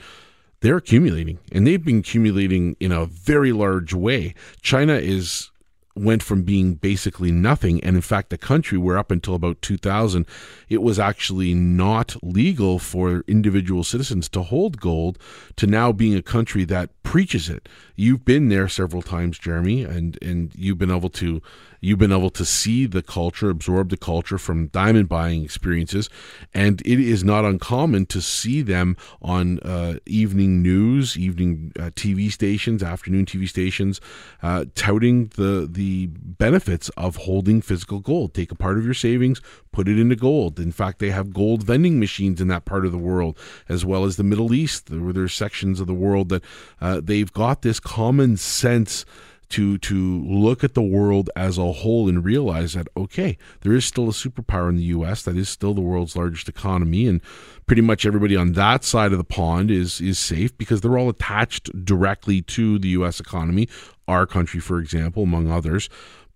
[0.61, 4.34] they're accumulating and they've been accumulating in a very large way.
[4.62, 5.51] China is
[5.95, 10.26] went from being basically nothing and in fact the country where up until about 2000
[10.70, 15.18] it was actually not legal for individual citizens to hold gold
[15.55, 20.18] to now being a country that preaches it you've been there several times Jeremy and
[20.22, 21.43] and you've been able to
[21.85, 26.09] You've been able to see the culture, absorb the culture from diamond buying experiences,
[26.55, 32.30] and it is not uncommon to see them on uh, evening news, evening uh, TV
[32.30, 34.01] stations, afternoon TV stations,
[34.45, 38.33] uh, touting the the benefits of holding physical gold.
[38.33, 39.41] Take a part of your savings,
[39.72, 40.61] put it into gold.
[40.61, 43.37] In fact, they have gold vending machines in that part of the world,
[43.68, 46.45] as well as the Middle East, where there are sections of the world that
[46.80, 49.05] uh, they've got this common sense
[49.53, 53.84] to to look at the world as a whole and realize that okay, there is
[53.84, 55.22] still a superpower in the U.S.
[55.22, 57.20] that is still the world's largest economy, and
[57.66, 61.09] pretty much everybody on that side of the pond is is safe because they're all
[61.09, 63.20] attached directly to the U.S.
[63.20, 63.68] economy,
[64.09, 65.88] our country, for example, among others.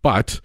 [0.02, 0.40] But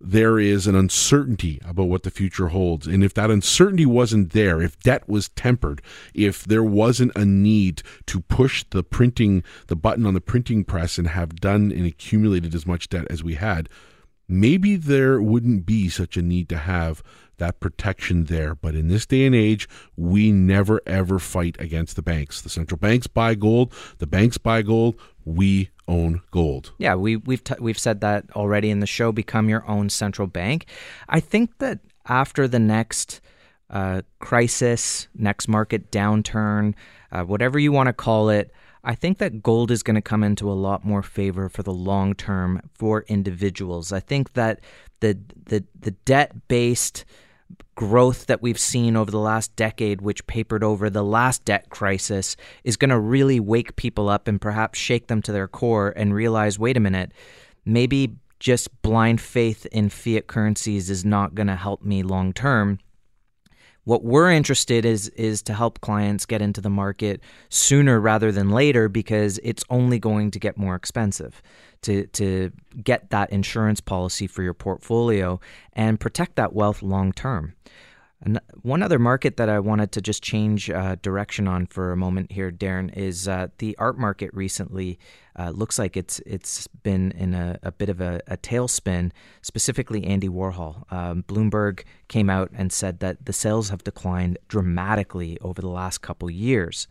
[0.00, 2.86] there is an uncertainty about what the future holds.
[2.86, 5.80] And if that uncertainty wasn't there, if debt was tempered,
[6.12, 10.98] if there wasn't a need to push the printing, the button on the printing press
[10.98, 13.68] and have done and accumulated as much debt as we had,
[14.28, 17.02] maybe there wouldn't be such a need to have
[17.38, 18.54] that protection there.
[18.54, 22.40] But in this day and age, we never ever fight against the banks.
[22.40, 26.72] The central banks buy gold, the banks buy gold, we own gold.
[26.78, 29.12] Yeah, we we've t- we've said that already in the show.
[29.12, 30.66] Become your own central bank.
[31.08, 33.20] I think that after the next
[33.70, 36.74] uh, crisis, next market downturn,
[37.12, 38.52] uh, whatever you want to call it.
[38.86, 41.72] I think that gold is going to come into a lot more favor for the
[41.72, 43.92] long term for individuals.
[43.92, 44.60] I think that
[45.00, 47.04] the the the debt based
[47.74, 52.36] growth that we've seen over the last decade, which papered over the last debt crisis,
[52.62, 56.14] is going to really wake people up and perhaps shake them to their core and
[56.14, 57.12] realize wait a minute,
[57.64, 62.78] maybe just blind faith in fiat currencies is not going to help me long term.
[63.84, 67.20] What we're interested is is to help clients get into the market
[67.50, 71.42] sooner rather than later because it's only going to get more expensive
[71.82, 72.50] to to
[72.82, 75.38] get that insurance policy for your portfolio
[75.74, 77.54] and protect that wealth long term.
[78.22, 81.96] And one other market that I wanted to just change uh, direction on for a
[81.96, 84.98] moment here, Darren, is uh, the art market recently.
[85.36, 89.10] Uh, looks like it's it's been in a, a bit of a, a, tailspin.
[89.42, 90.90] Specifically, Andy Warhol.
[90.92, 95.98] Um, Bloomberg came out and said that the sales have declined dramatically over the last
[96.02, 96.86] couple years.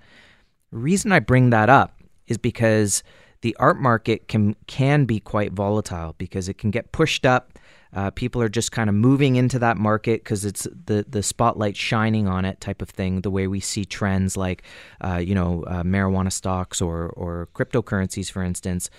[0.72, 3.02] The reason I bring that up is because
[3.42, 7.60] the art market can can be quite volatile because it can get pushed up.
[7.94, 11.78] Uh, people are just kind of moving into that market because it's the the spotlight
[11.78, 13.22] shining on it, type of thing.
[13.22, 14.64] The way we see trends like,
[15.02, 18.90] uh, you know, uh, marijuana stocks or or cryptocurrencies, for instance.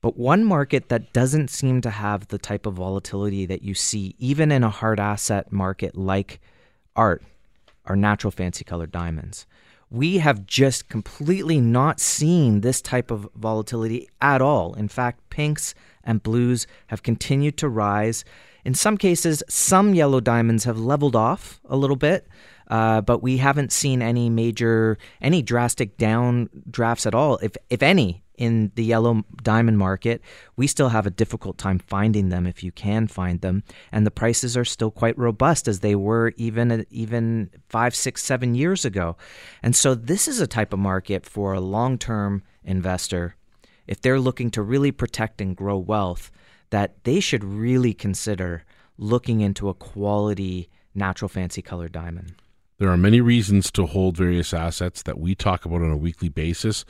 [0.00, 4.16] But one market that doesn't seem to have the type of volatility that you see
[4.18, 6.40] even in a hard asset market like
[6.96, 7.22] art
[7.86, 9.46] are natural fancy colored diamonds
[9.92, 14.72] we have just completely not seen this type of volatility at all.
[14.72, 15.74] In fact, pinks
[16.04, 18.24] and blues have continued to rise.
[18.64, 22.28] In some cases, some yellow diamonds have leveled off a little bit,
[22.68, 27.82] uh, but we haven't seen any major, any drastic down drafts at all, if if
[27.82, 30.22] any, in the yellow diamond market,
[30.56, 34.10] we still have a difficult time finding them if you can find them, and the
[34.10, 39.16] prices are still quite robust as they were even even five, six, seven years ago.
[39.62, 43.36] And so this is a type of market for a long-term investor,
[43.86, 46.30] if they're looking to really protect and grow wealth,
[46.70, 48.64] that they should really consider
[48.98, 52.34] looking into a quality natural fancy color diamond.
[52.78, 56.28] There are many reasons to hold various assets that we talk about on a weekly
[56.28, 56.84] basis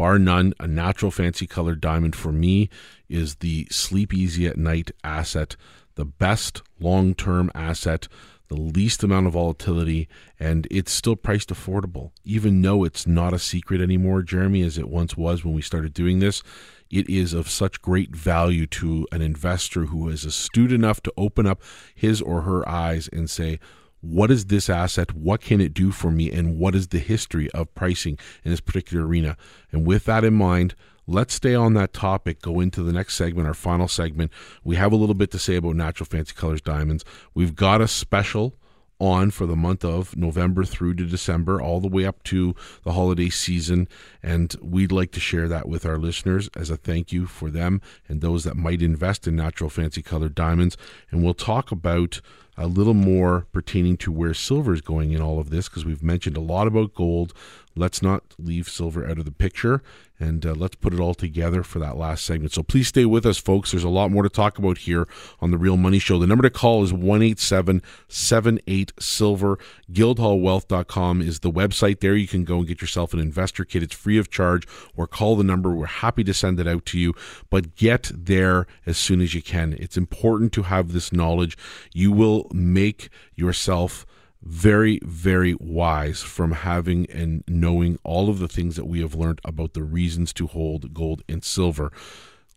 [0.00, 2.70] bar none, a natural fancy colored diamond for me
[3.10, 5.56] is the sleep easy at night asset,
[5.94, 8.08] the best long term asset,
[8.50, 12.10] the least amount of volatility, and it's still priced affordable.
[12.24, 15.94] Even though it's not a secret anymore, Jeremy, as it once was when we started
[15.94, 16.42] doing this,
[16.90, 21.46] it is of such great value to an investor who is astute enough to open
[21.46, 21.62] up
[21.94, 23.60] his or her eyes and say,
[24.00, 25.14] what is this asset?
[25.14, 26.32] What can it do for me?
[26.32, 29.36] And what is the history of pricing in this particular arena?
[29.70, 30.74] And with that in mind,
[31.10, 34.30] let's stay on that topic, go into the next segment, our final segment.
[34.62, 37.04] We have a little bit to say about natural fancy colors diamonds.
[37.34, 38.54] We've got a special
[39.00, 42.54] on for the month of November through to December, all the way up to
[42.84, 43.88] the holiday season.
[44.22, 47.80] And we'd like to share that with our listeners as a thank you for them
[48.08, 50.76] and those that might invest in natural fancy colored diamonds.
[51.10, 52.20] And we'll talk about
[52.56, 56.02] a little more pertaining to where silver is going in all of this because we've
[56.02, 57.32] mentioned a lot about gold.
[57.80, 59.82] Let's not leave silver out of the picture
[60.20, 62.52] and uh, let's put it all together for that last segment.
[62.52, 63.70] So please stay with us, folks.
[63.70, 65.08] There's a lot more to talk about here
[65.40, 66.18] on The Real Money Show.
[66.18, 69.58] The number to call is 187 78 Silver.
[69.90, 72.00] Guildhallwealth.com is the website.
[72.00, 73.82] There you can go and get yourself an investor kit.
[73.82, 75.70] It's free of charge, or call the number.
[75.70, 77.14] We're happy to send it out to you,
[77.48, 79.72] but get there as soon as you can.
[79.72, 81.56] It's important to have this knowledge.
[81.94, 84.04] You will make yourself
[84.42, 89.40] very, very wise from having and knowing all of the things that we have learned
[89.44, 91.92] about the reasons to hold gold and silver.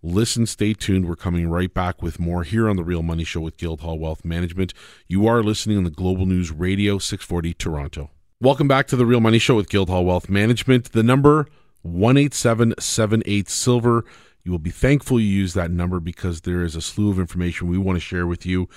[0.01, 1.07] Listen, stay tuned.
[1.07, 4.25] We're coming right back with more here on The Real Money Show with Guildhall Wealth
[4.25, 4.73] Management.
[5.07, 8.11] You are listening on the Global News Radio 640 Toronto.
[8.41, 10.91] Welcome back to The Real Money Show with Guildhall Wealth Management.
[10.91, 11.47] The number
[11.85, 14.03] 18778 Silver.
[14.43, 17.69] You will be thankful you use that number because there is a slew of information
[17.69, 18.67] we want to share with you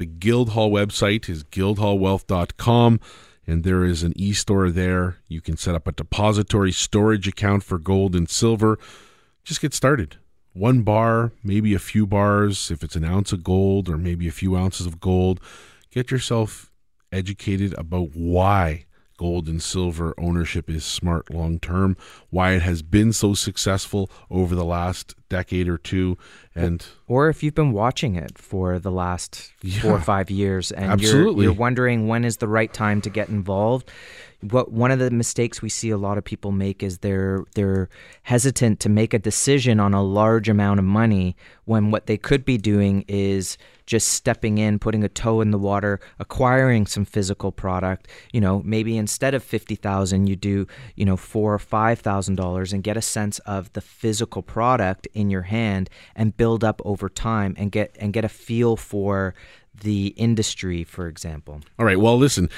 [0.00, 3.00] the Guildhall website is guildhallwealth.com,
[3.46, 5.18] and there is an e store there.
[5.28, 8.78] You can set up a depository storage account for gold and silver.
[9.44, 10.16] Just get started.
[10.54, 14.32] One bar, maybe a few bars, if it's an ounce of gold or maybe a
[14.32, 15.38] few ounces of gold.
[15.90, 16.72] Get yourself
[17.12, 18.86] educated about why
[19.18, 21.94] gold and silver ownership is smart long term,
[22.30, 26.18] why it has been so successful over the last decade or two,
[26.54, 30.70] and or if you've been watching it for the last yeah, four or five years
[30.72, 33.90] and you're, you're wondering when is the right time to get involved
[34.42, 37.88] what one of the mistakes we see a lot of people make is they're they're
[38.22, 42.44] hesitant to make a decision on a large amount of money when what they could
[42.44, 47.50] be doing is just stepping in, putting a toe in the water, acquiring some physical
[47.50, 48.06] product.
[48.32, 52.36] You know, maybe instead of fifty thousand, you do you know four or five thousand
[52.36, 56.80] dollars and get a sense of the physical product in your hand and build up
[56.84, 59.34] over time and get and get a feel for
[59.82, 61.60] the industry, for example.
[61.78, 61.98] All right.
[61.98, 62.48] Well, listen,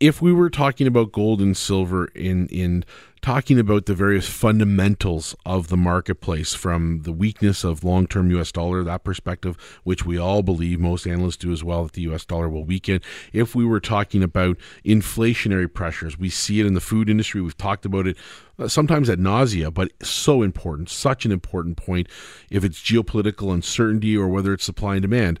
[0.00, 2.84] if we were talking about gold and silver in in
[3.20, 8.82] talking about the various fundamentals of the marketplace from the weakness of long-term US dollar
[8.82, 12.48] that perspective which we all believe most analysts do as well that the US dollar
[12.48, 13.02] will weaken.
[13.34, 17.56] If we were talking about inflationary pressures we see it in the food industry we've
[17.58, 18.16] talked about it
[18.58, 22.08] uh, sometimes at nausea but so important such an important point
[22.50, 25.38] if it's geopolitical uncertainty or whether it's supply and demand.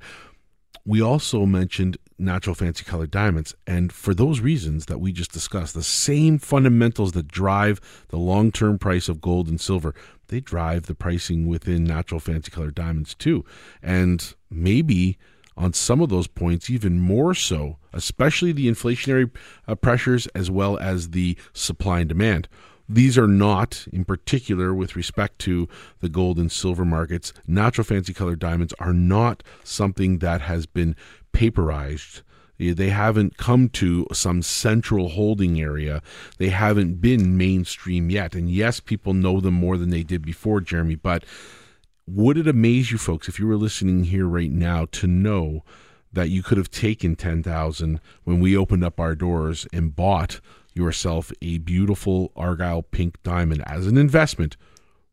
[0.84, 3.54] We also mentioned natural fancy colored diamonds.
[3.66, 8.52] And for those reasons that we just discussed, the same fundamentals that drive the long
[8.52, 9.94] term price of gold and silver,
[10.28, 13.44] they drive the pricing within natural fancy colored diamonds too.
[13.82, 15.18] And maybe
[15.56, 19.30] on some of those points, even more so, especially the inflationary
[19.66, 22.48] uh, pressures as well as the supply and demand.
[22.92, 25.68] These are not, in particular, with respect to
[26.00, 30.96] the gold and silver markets, natural fancy colored diamonds are not something that has been
[31.32, 32.22] paperized.
[32.58, 36.02] They haven't come to some central holding area.
[36.36, 38.34] They haven't been mainstream yet.
[38.34, 40.96] And yes, people know them more than they did before, Jeremy.
[40.96, 41.24] But
[42.06, 45.64] would it amaze you folks if you were listening here right now to know
[46.12, 50.40] that you could have taken 10,000 when we opened up our doors and bought
[50.74, 54.56] yourself a beautiful Argyle pink diamond as an investment.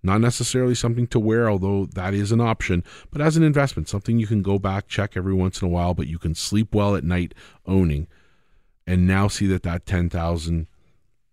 [0.07, 2.81] Not necessarily something to wear, although that is an option,
[3.11, 5.93] but as an investment, something you can go back, check every once in a while,
[5.93, 7.33] but you can sleep well at night
[7.65, 8.07] owning.
[8.87, 10.67] And now see that that 10,000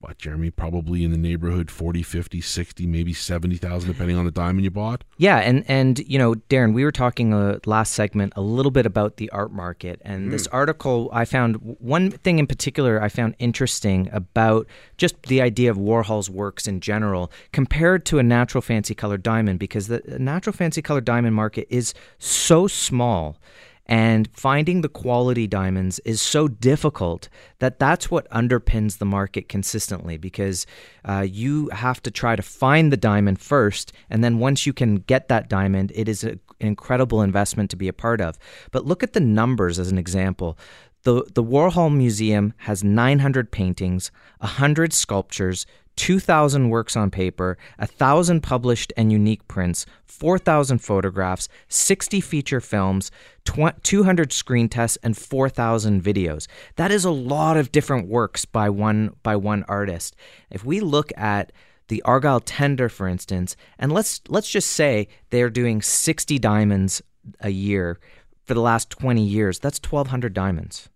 [0.05, 4.63] what jeremy probably in the neighborhood 40 50 60 maybe 70000 depending on the diamond
[4.63, 8.43] you bought yeah and and you know darren we were talking uh, last segment a
[8.43, 10.31] little bit about the art market and mm.
[10.31, 14.67] this article i found one thing in particular i found interesting about
[14.99, 19.59] just the idea of warhol's works in general compared to a natural fancy colored diamond
[19.59, 23.39] because the natural fancy colored diamond market is so small
[23.87, 27.29] and finding the quality diamonds is so difficult
[27.59, 30.67] that that's what underpins the market consistently because
[31.05, 33.93] uh, you have to try to find the diamond first.
[34.09, 37.77] And then once you can get that diamond, it is a, an incredible investment to
[37.77, 38.39] be a part of.
[38.71, 40.59] But look at the numbers as an example.
[41.03, 45.67] The, the Warhol Museum has 900 paintings, 100 sculptures,
[45.97, 53.11] 2,000 works on paper, 1,000 published and unique prints, 4,000 photographs, 60 feature films,
[53.45, 56.47] 200 screen tests, and 4,000 videos.
[56.77, 60.17] That is a lot of different works by one, by one artist.
[60.51, 61.53] If we look at
[61.89, 67.03] the Argyle Tender, for instance, and let's, let's just say they're doing 60 diamonds
[67.41, 67.99] a year
[68.45, 70.89] for the last 20 years, that's 1,200 diamonds.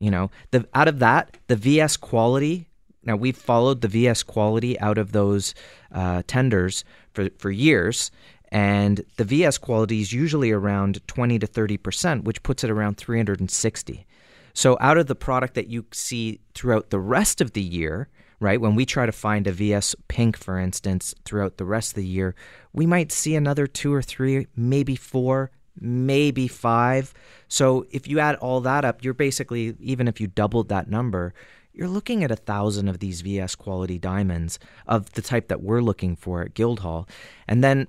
[0.00, 2.68] You know, the out of that, the VS quality.
[3.04, 5.54] Now we've followed the VS quality out of those
[5.92, 8.10] uh, tenders for for years,
[8.50, 12.96] and the VS quality is usually around 20 to 30 percent, which puts it around
[12.96, 14.06] 360.
[14.54, 18.60] So out of the product that you see throughout the rest of the year, right?
[18.60, 22.06] When we try to find a VS pink, for instance, throughout the rest of the
[22.06, 22.36] year,
[22.72, 25.50] we might see another two or three, maybe four,
[25.80, 27.12] maybe five.
[27.48, 31.34] So if you add all that up, you're basically, even if you doubled that number,
[31.74, 35.80] you're looking at a thousand of these VS quality diamonds of the type that we're
[35.80, 37.08] looking for at Guildhall.
[37.48, 37.88] And then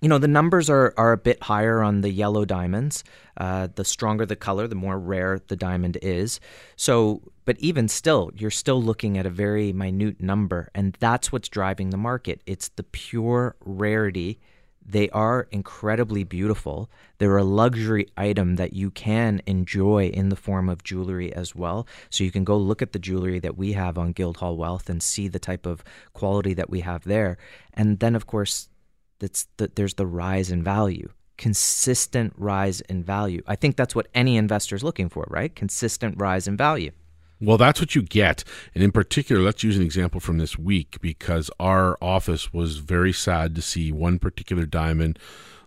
[0.00, 3.04] you know the numbers are, are a bit higher on the yellow diamonds.
[3.36, 6.40] Uh, the stronger the color the more rare the diamond is.
[6.76, 10.70] So but even still you're still looking at a very minute number.
[10.74, 12.42] And that's what's driving the market.
[12.46, 14.40] It's the pure rarity
[14.86, 16.90] they are incredibly beautiful.
[17.18, 21.86] They're a luxury item that you can enjoy in the form of jewelry as well.
[22.10, 25.02] So you can go look at the jewelry that we have on Guildhall Wealth and
[25.02, 25.82] see the type of
[26.12, 27.38] quality that we have there.
[27.72, 28.68] And then, of course,
[29.20, 34.06] that's the, there's the rise in value consistent rise in value i think that's what
[34.14, 36.92] any investor is looking for right consistent rise in value
[37.44, 38.44] well, that's what you get.
[38.74, 43.12] And in particular, let's use an example from this week because our office was very
[43.12, 45.18] sad to see one particular diamond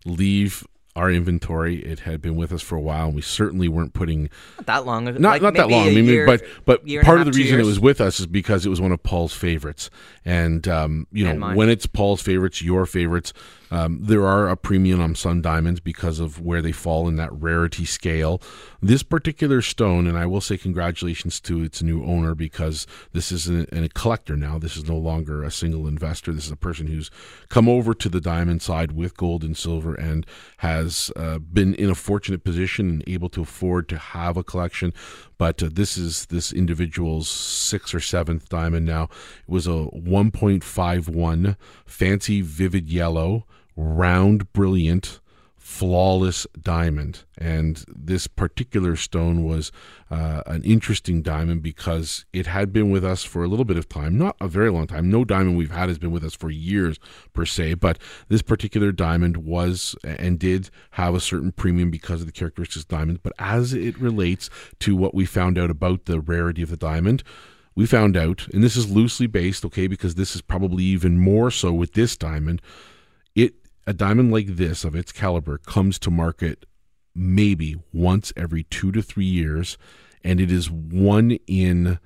[0.05, 0.65] leave
[0.97, 1.78] our inventory.
[1.86, 4.86] It had been with us for a while, and we certainly weren't putting not that
[4.86, 5.05] long.
[5.05, 5.88] Not like not that long.
[5.88, 7.67] I mean, year, but but part of the reason years.
[7.67, 9.89] it was with us is because it was one of Paul's favorites,
[10.25, 13.32] and um, you know when it's Paul's favorites, your favorites.
[13.70, 17.34] Um, there are a premium on sun diamonds because of where they fall in that
[17.34, 18.41] rarity scale.
[18.82, 23.49] This particular stone, and I will say congratulations to its new owner because this is
[23.49, 24.57] a, a collector now.
[24.57, 26.32] This is no longer a single investor.
[26.32, 27.11] This is a person who's
[27.49, 30.26] come over to the diamond side with gold and silver and
[30.57, 34.93] has uh, been in a fortunate position and able to afford to have a collection.
[35.38, 39.03] But uh, this is this individual's sixth or seventh diamond now.
[39.03, 43.45] It was a 1.51 fancy vivid yellow
[43.78, 45.21] round, brilliant,
[45.67, 47.25] flawless diamond.
[47.38, 49.69] And this particular stone was
[50.09, 53.89] uh, an interesting diamond because it had been with us for a little bit of
[53.89, 55.11] time, not a very long time.
[55.11, 56.99] No diamond we've had has been with us for years
[57.34, 57.99] per se, but
[58.30, 62.88] this particular diamond was and did have a certain premium because of the characteristics of
[62.88, 63.21] diamond.
[63.21, 64.49] But as it relates
[64.80, 67.23] to what we found out about the rarity of the diamond,
[67.75, 71.51] we found out, and this is loosely based, okay, because this is probably even more
[71.51, 72.61] so with this diamond.
[73.36, 73.53] It
[73.88, 76.65] a diamond like this of its caliber comes to market
[77.15, 79.77] maybe once every two to three years,
[80.23, 81.97] and it is one in,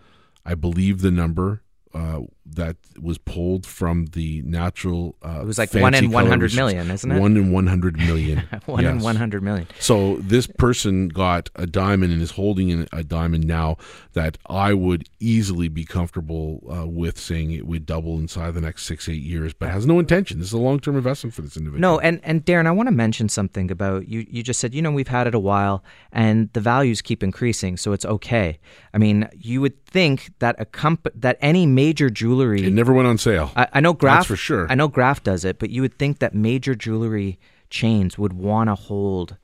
[0.45, 1.63] I believe the number
[1.93, 2.21] uh,
[2.55, 5.15] that was pulled from the natural.
[5.23, 7.19] Uh, it was like one in one hundred million, isn't it?
[7.19, 8.39] One in one hundred million.
[8.65, 8.91] one yes.
[8.91, 9.67] in one hundred million.
[9.79, 13.77] So this person got a diamond and is holding a diamond now
[14.13, 18.85] that I would easily be comfortable uh, with saying it would double inside the next
[18.85, 20.39] six eight years, but has no intention.
[20.39, 21.81] This is a long term investment for this individual.
[21.81, 24.25] No, and and Darren, I want to mention something about you.
[24.29, 27.77] You just said you know we've had it a while and the values keep increasing,
[27.77, 28.59] so it's okay.
[28.93, 32.09] I mean, you would think that a comp- that any major
[32.41, 33.51] jewelry it never went on sale.
[33.55, 34.67] I, I know Graff That's for sure.
[34.69, 37.39] I know Graff does it, but you would think that major jewelry
[37.69, 39.37] chains would want to hold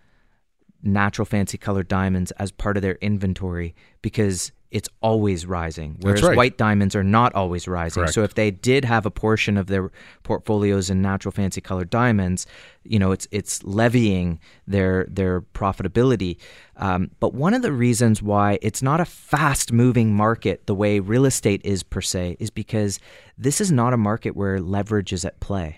[0.84, 6.36] natural fancy colored diamonds as part of their inventory because it's always rising, whereas right.
[6.36, 8.02] white diamonds are not always rising.
[8.02, 8.14] Correct.
[8.14, 9.92] So if they did have a portion of their
[10.24, 12.46] portfolios in natural fancy colored diamonds,
[12.84, 16.38] you know, it's it's levying their their profitability.
[16.76, 21.00] Um, but one of the reasons why it's not a fast moving market the way
[21.00, 23.00] real estate is per se is because
[23.38, 25.78] this is not a market where leverage is at play.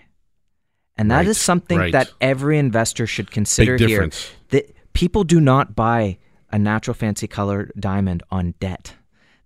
[0.97, 1.27] And that right.
[1.27, 1.91] is something right.
[1.93, 4.09] that every investor should consider Big here.
[4.49, 6.17] That people do not buy
[6.51, 8.95] a natural fancy color diamond on debt.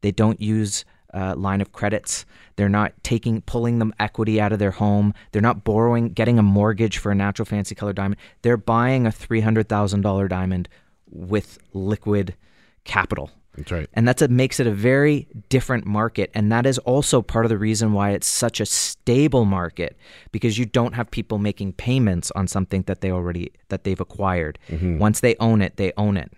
[0.01, 2.25] They don't use uh, line of credits.
[2.55, 5.13] They're not taking pulling them equity out of their home.
[5.31, 8.19] They're not borrowing, getting a mortgage for a natural fancy color diamond.
[8.41, 10.69] They're buying a three hundred thousand dollar diamond
[11.09, 12.35] with liquid
[12.83, 13.31] capital.
[13.55, 13.89] That's right.
[13.93, 16.31] And that's what makes it a very different market.
[16.33, 19.95] And that is also part of the reason why it's such a stable market
[20.31, 24.57] because you don't have people making payments on something that they already that they've acquired.
[24.69, 24.97] Mm-hmm.
[24.97, 26.31] Once they own it, they own it.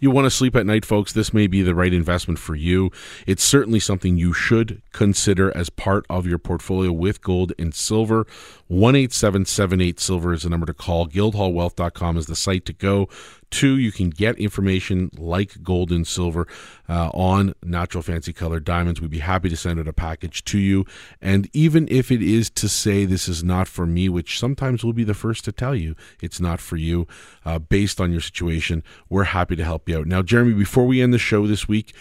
[0.00, 1.12] You want to sleep at night, folks?
[1.12, 2.90] This may be the right investment for you.
[3.26, 8.26] It's certainly something you should consider as part of your portfolio with gold and silver.
[8.68, 11.08] 18778 Silver is the number to call.
[11.08, 13.08] Guildhallwealth.com is the site to go
[13.52, 16.48] Two, you can get information like gold and silver
[16.88, 18.98] uh, on natural fancy color diamonds.
[18.98, 20.86] We'd be happy to send out a package to you.
[21.20, 24.94] And even if it is to say this is not for me, which sometimes we'll
[24.94, 27.06] be the first to tell you it's not for you
[27.44, 30.06] uh, based on your situation, we're happy to help you out.
[30.06, 31.94] Now, Jeremy, before we end the show this week,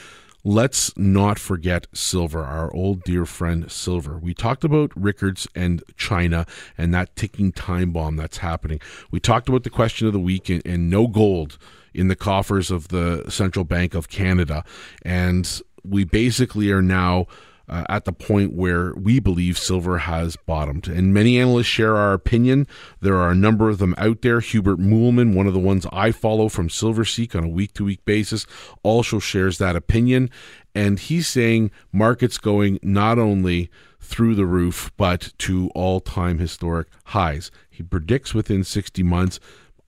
[0.43, 4.17] let's not forget silver, our old dear friend silver.
[4.17, 6.45] We talked about Rickards and China
[6.77, 8.79] and that ticking time bomb that's happening.
[9.11, 11.57] We talked about the question of the week and, and no gold
[11.93, 14.63] in the coffers of the Central Bank of Canada.
[15.03, 17.27] And we basically are now
[17.71, 20.87] uh, at the point where we believe silver has bottomed.
[20.87, 22.67] And many analysts share our opinion.
[22.99, 24.41] There are a number of them out there.
[24.41, 28.03] Hubert Moolman, one of the ones I follow from SilverSeek on a week to week
[28.03, 28.45] basis,
[28.83, 30.29] also shares that opinion.
[30.75, 33.69] And he's saying markets going not only
[34.01, 37.51] through the roof, but to all time historic highs.
[37.69, 39.39] He predicts within 60 months.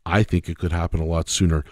[0.06, 1.66] I think it could happen a lot sooner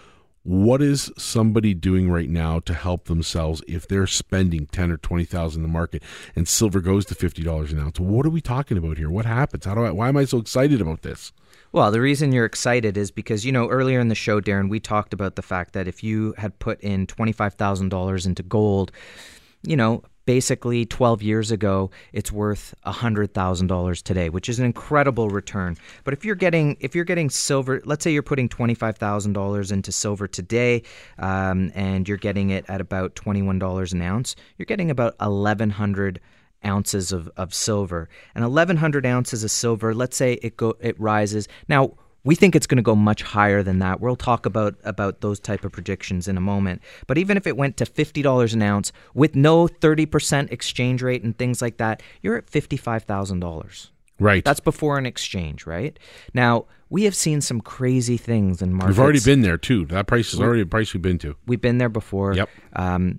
[0.44, 5.58] what is somebody doing right now to help themselves if they're spending 10 or 20,000
[5.58, 6.02] in the market
[6.34, 8.00] and silver goes to $50 an ounce?
[8.00, 9.10] What are we talking about here?
[9.10, 9.64] What happens?
[9.64, 11.32] How do I why am I so excited about this?
[11.72, 14.78] Well, the reason you're excited is because, you know, earlier in the show, Darren, we
[14.78, 18.92] talked about the fact that if you had put in $25,000 into gold,
[19.62, 25.76] you know, basically 12 years ago it's worth $100,000 today which is an incredible return.
[26.04, 30.28] But if you're getting if you're getting silver let's say you're putting $25,000 into silver
[30.28, 30.82] today
[31.18, 36.20] um, and you're getting it at about $21 an ounce you're getting about 1100
[36.64, 38.08] ounces of, of silver.
[38.34, 41.48] And 1100 ounces of silver let's say it go it rises.
[41.68, 41.94] Now
[42.24, 44.00] we think it's going to go much higher than that.
[44.00, 46.82] We'll talk about about those type of predictions in a moment.
[47.06, 51.02] But even if it went to fifty dollars an ounce with no thirty percent exchange
[51.02, 53.90] rate and things like that, you're at fifty five thousand dollars.
[54.18, 54.44] Right.
[54.44, 55.98] That's before an exchange, right?
[56.32, 58.98] Now we have seen some crazy things in markets.
[58.98, 59.86] We've already been there too.
[59.86, 61.34] That price is already a price we've been to.
[61.46, 62.34] We've been there before.
[62.34, 62.48] Yep.
[62.76, 63.18] Um,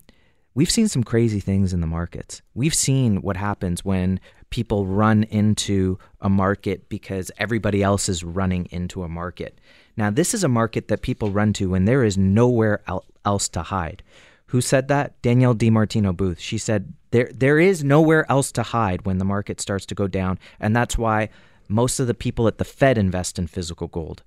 [0.54, 2.42] we've seen some crazy things in the markets.
[2.54, 4.22] We've seen what happens when
[4.54, 9.60] people run into a market because everybody else is running into a market.
[9.98, 12.84] Now, this is a market that people run to when there is nowhere
[13.26, 14.04] else to hide.
[14.48, 15.20] Who said that?
[15.24, 16.40] Danielle DiMartino Booth.
[16.40, 20.08] She said there there is nowhere else to hide when the market starts to go
[20.08, 21.30] down, and that's why
[21.68, 24.22] most of the people at the Fed invest in physical gold.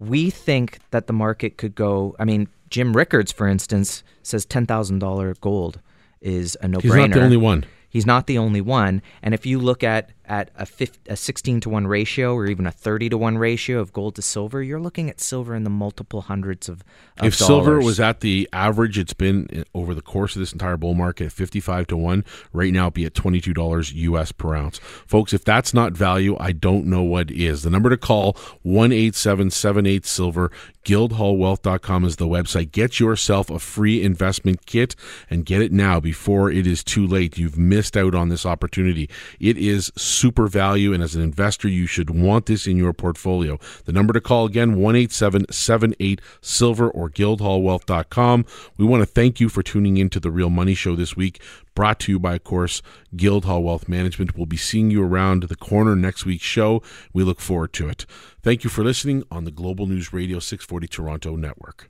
[0.00, 2.16] We think that the market could go.
[2.18, 5.80] I mean, Jim Rickards, for instance, says ten thousand dollar gold
[6.20, 6.82] is a no brainer.
[6.82, 7.64] He's not the only one.
[7.88, 9.02] He's not the only one.
[9.22, 12.66] And if you look at at a, 50, a 16 to 1 ratio or even
[12.66, 15.70] a 30 to 1 ratio of gold to silver, you're looking at silver in the
[15.70, 16.82] multiple hundreds of,
[17.18, 17.46] of If dollars.
[17.46, 20.94] silver was at the average it's been eh, over the course of this entire bull
[20.94, 24.78] market 55 to 1, right now it'd be at $22 US per ounce.
[24.78, 27.62] Folks, if that's not value, I don't know what is.
[27.62, 30.50] The number to call 18778 silver
[30.88, 32.72] guildhallwealth.com is the website.
[32.72, 34.96] Get yourself a free investment kit
[35.28, 37.36] and get it now before it is too late.
[37.36, 39.10] You've missed out on this opportunity.
[39.38, 43.58] It is super value, and as an investor, you should want this in your portfolio.
[43.84, 48.44] The number to call again, 18778 silver or guildhallwealth.com.
[48.76, 51.40] We want to thank you for tuning in to the Real Money Show this week
[51.78, 52.82] brought to you by, of course,
[53.14, 54.36] Guildhall Wealth Management.
[54.36, 56.82] We'll be seeing you around the corner next week's show.
[57.12, 58.04] We look forward to it.
[58.42, 61.88] Thank you for listening on the Global News Radio 640 Toronto Network.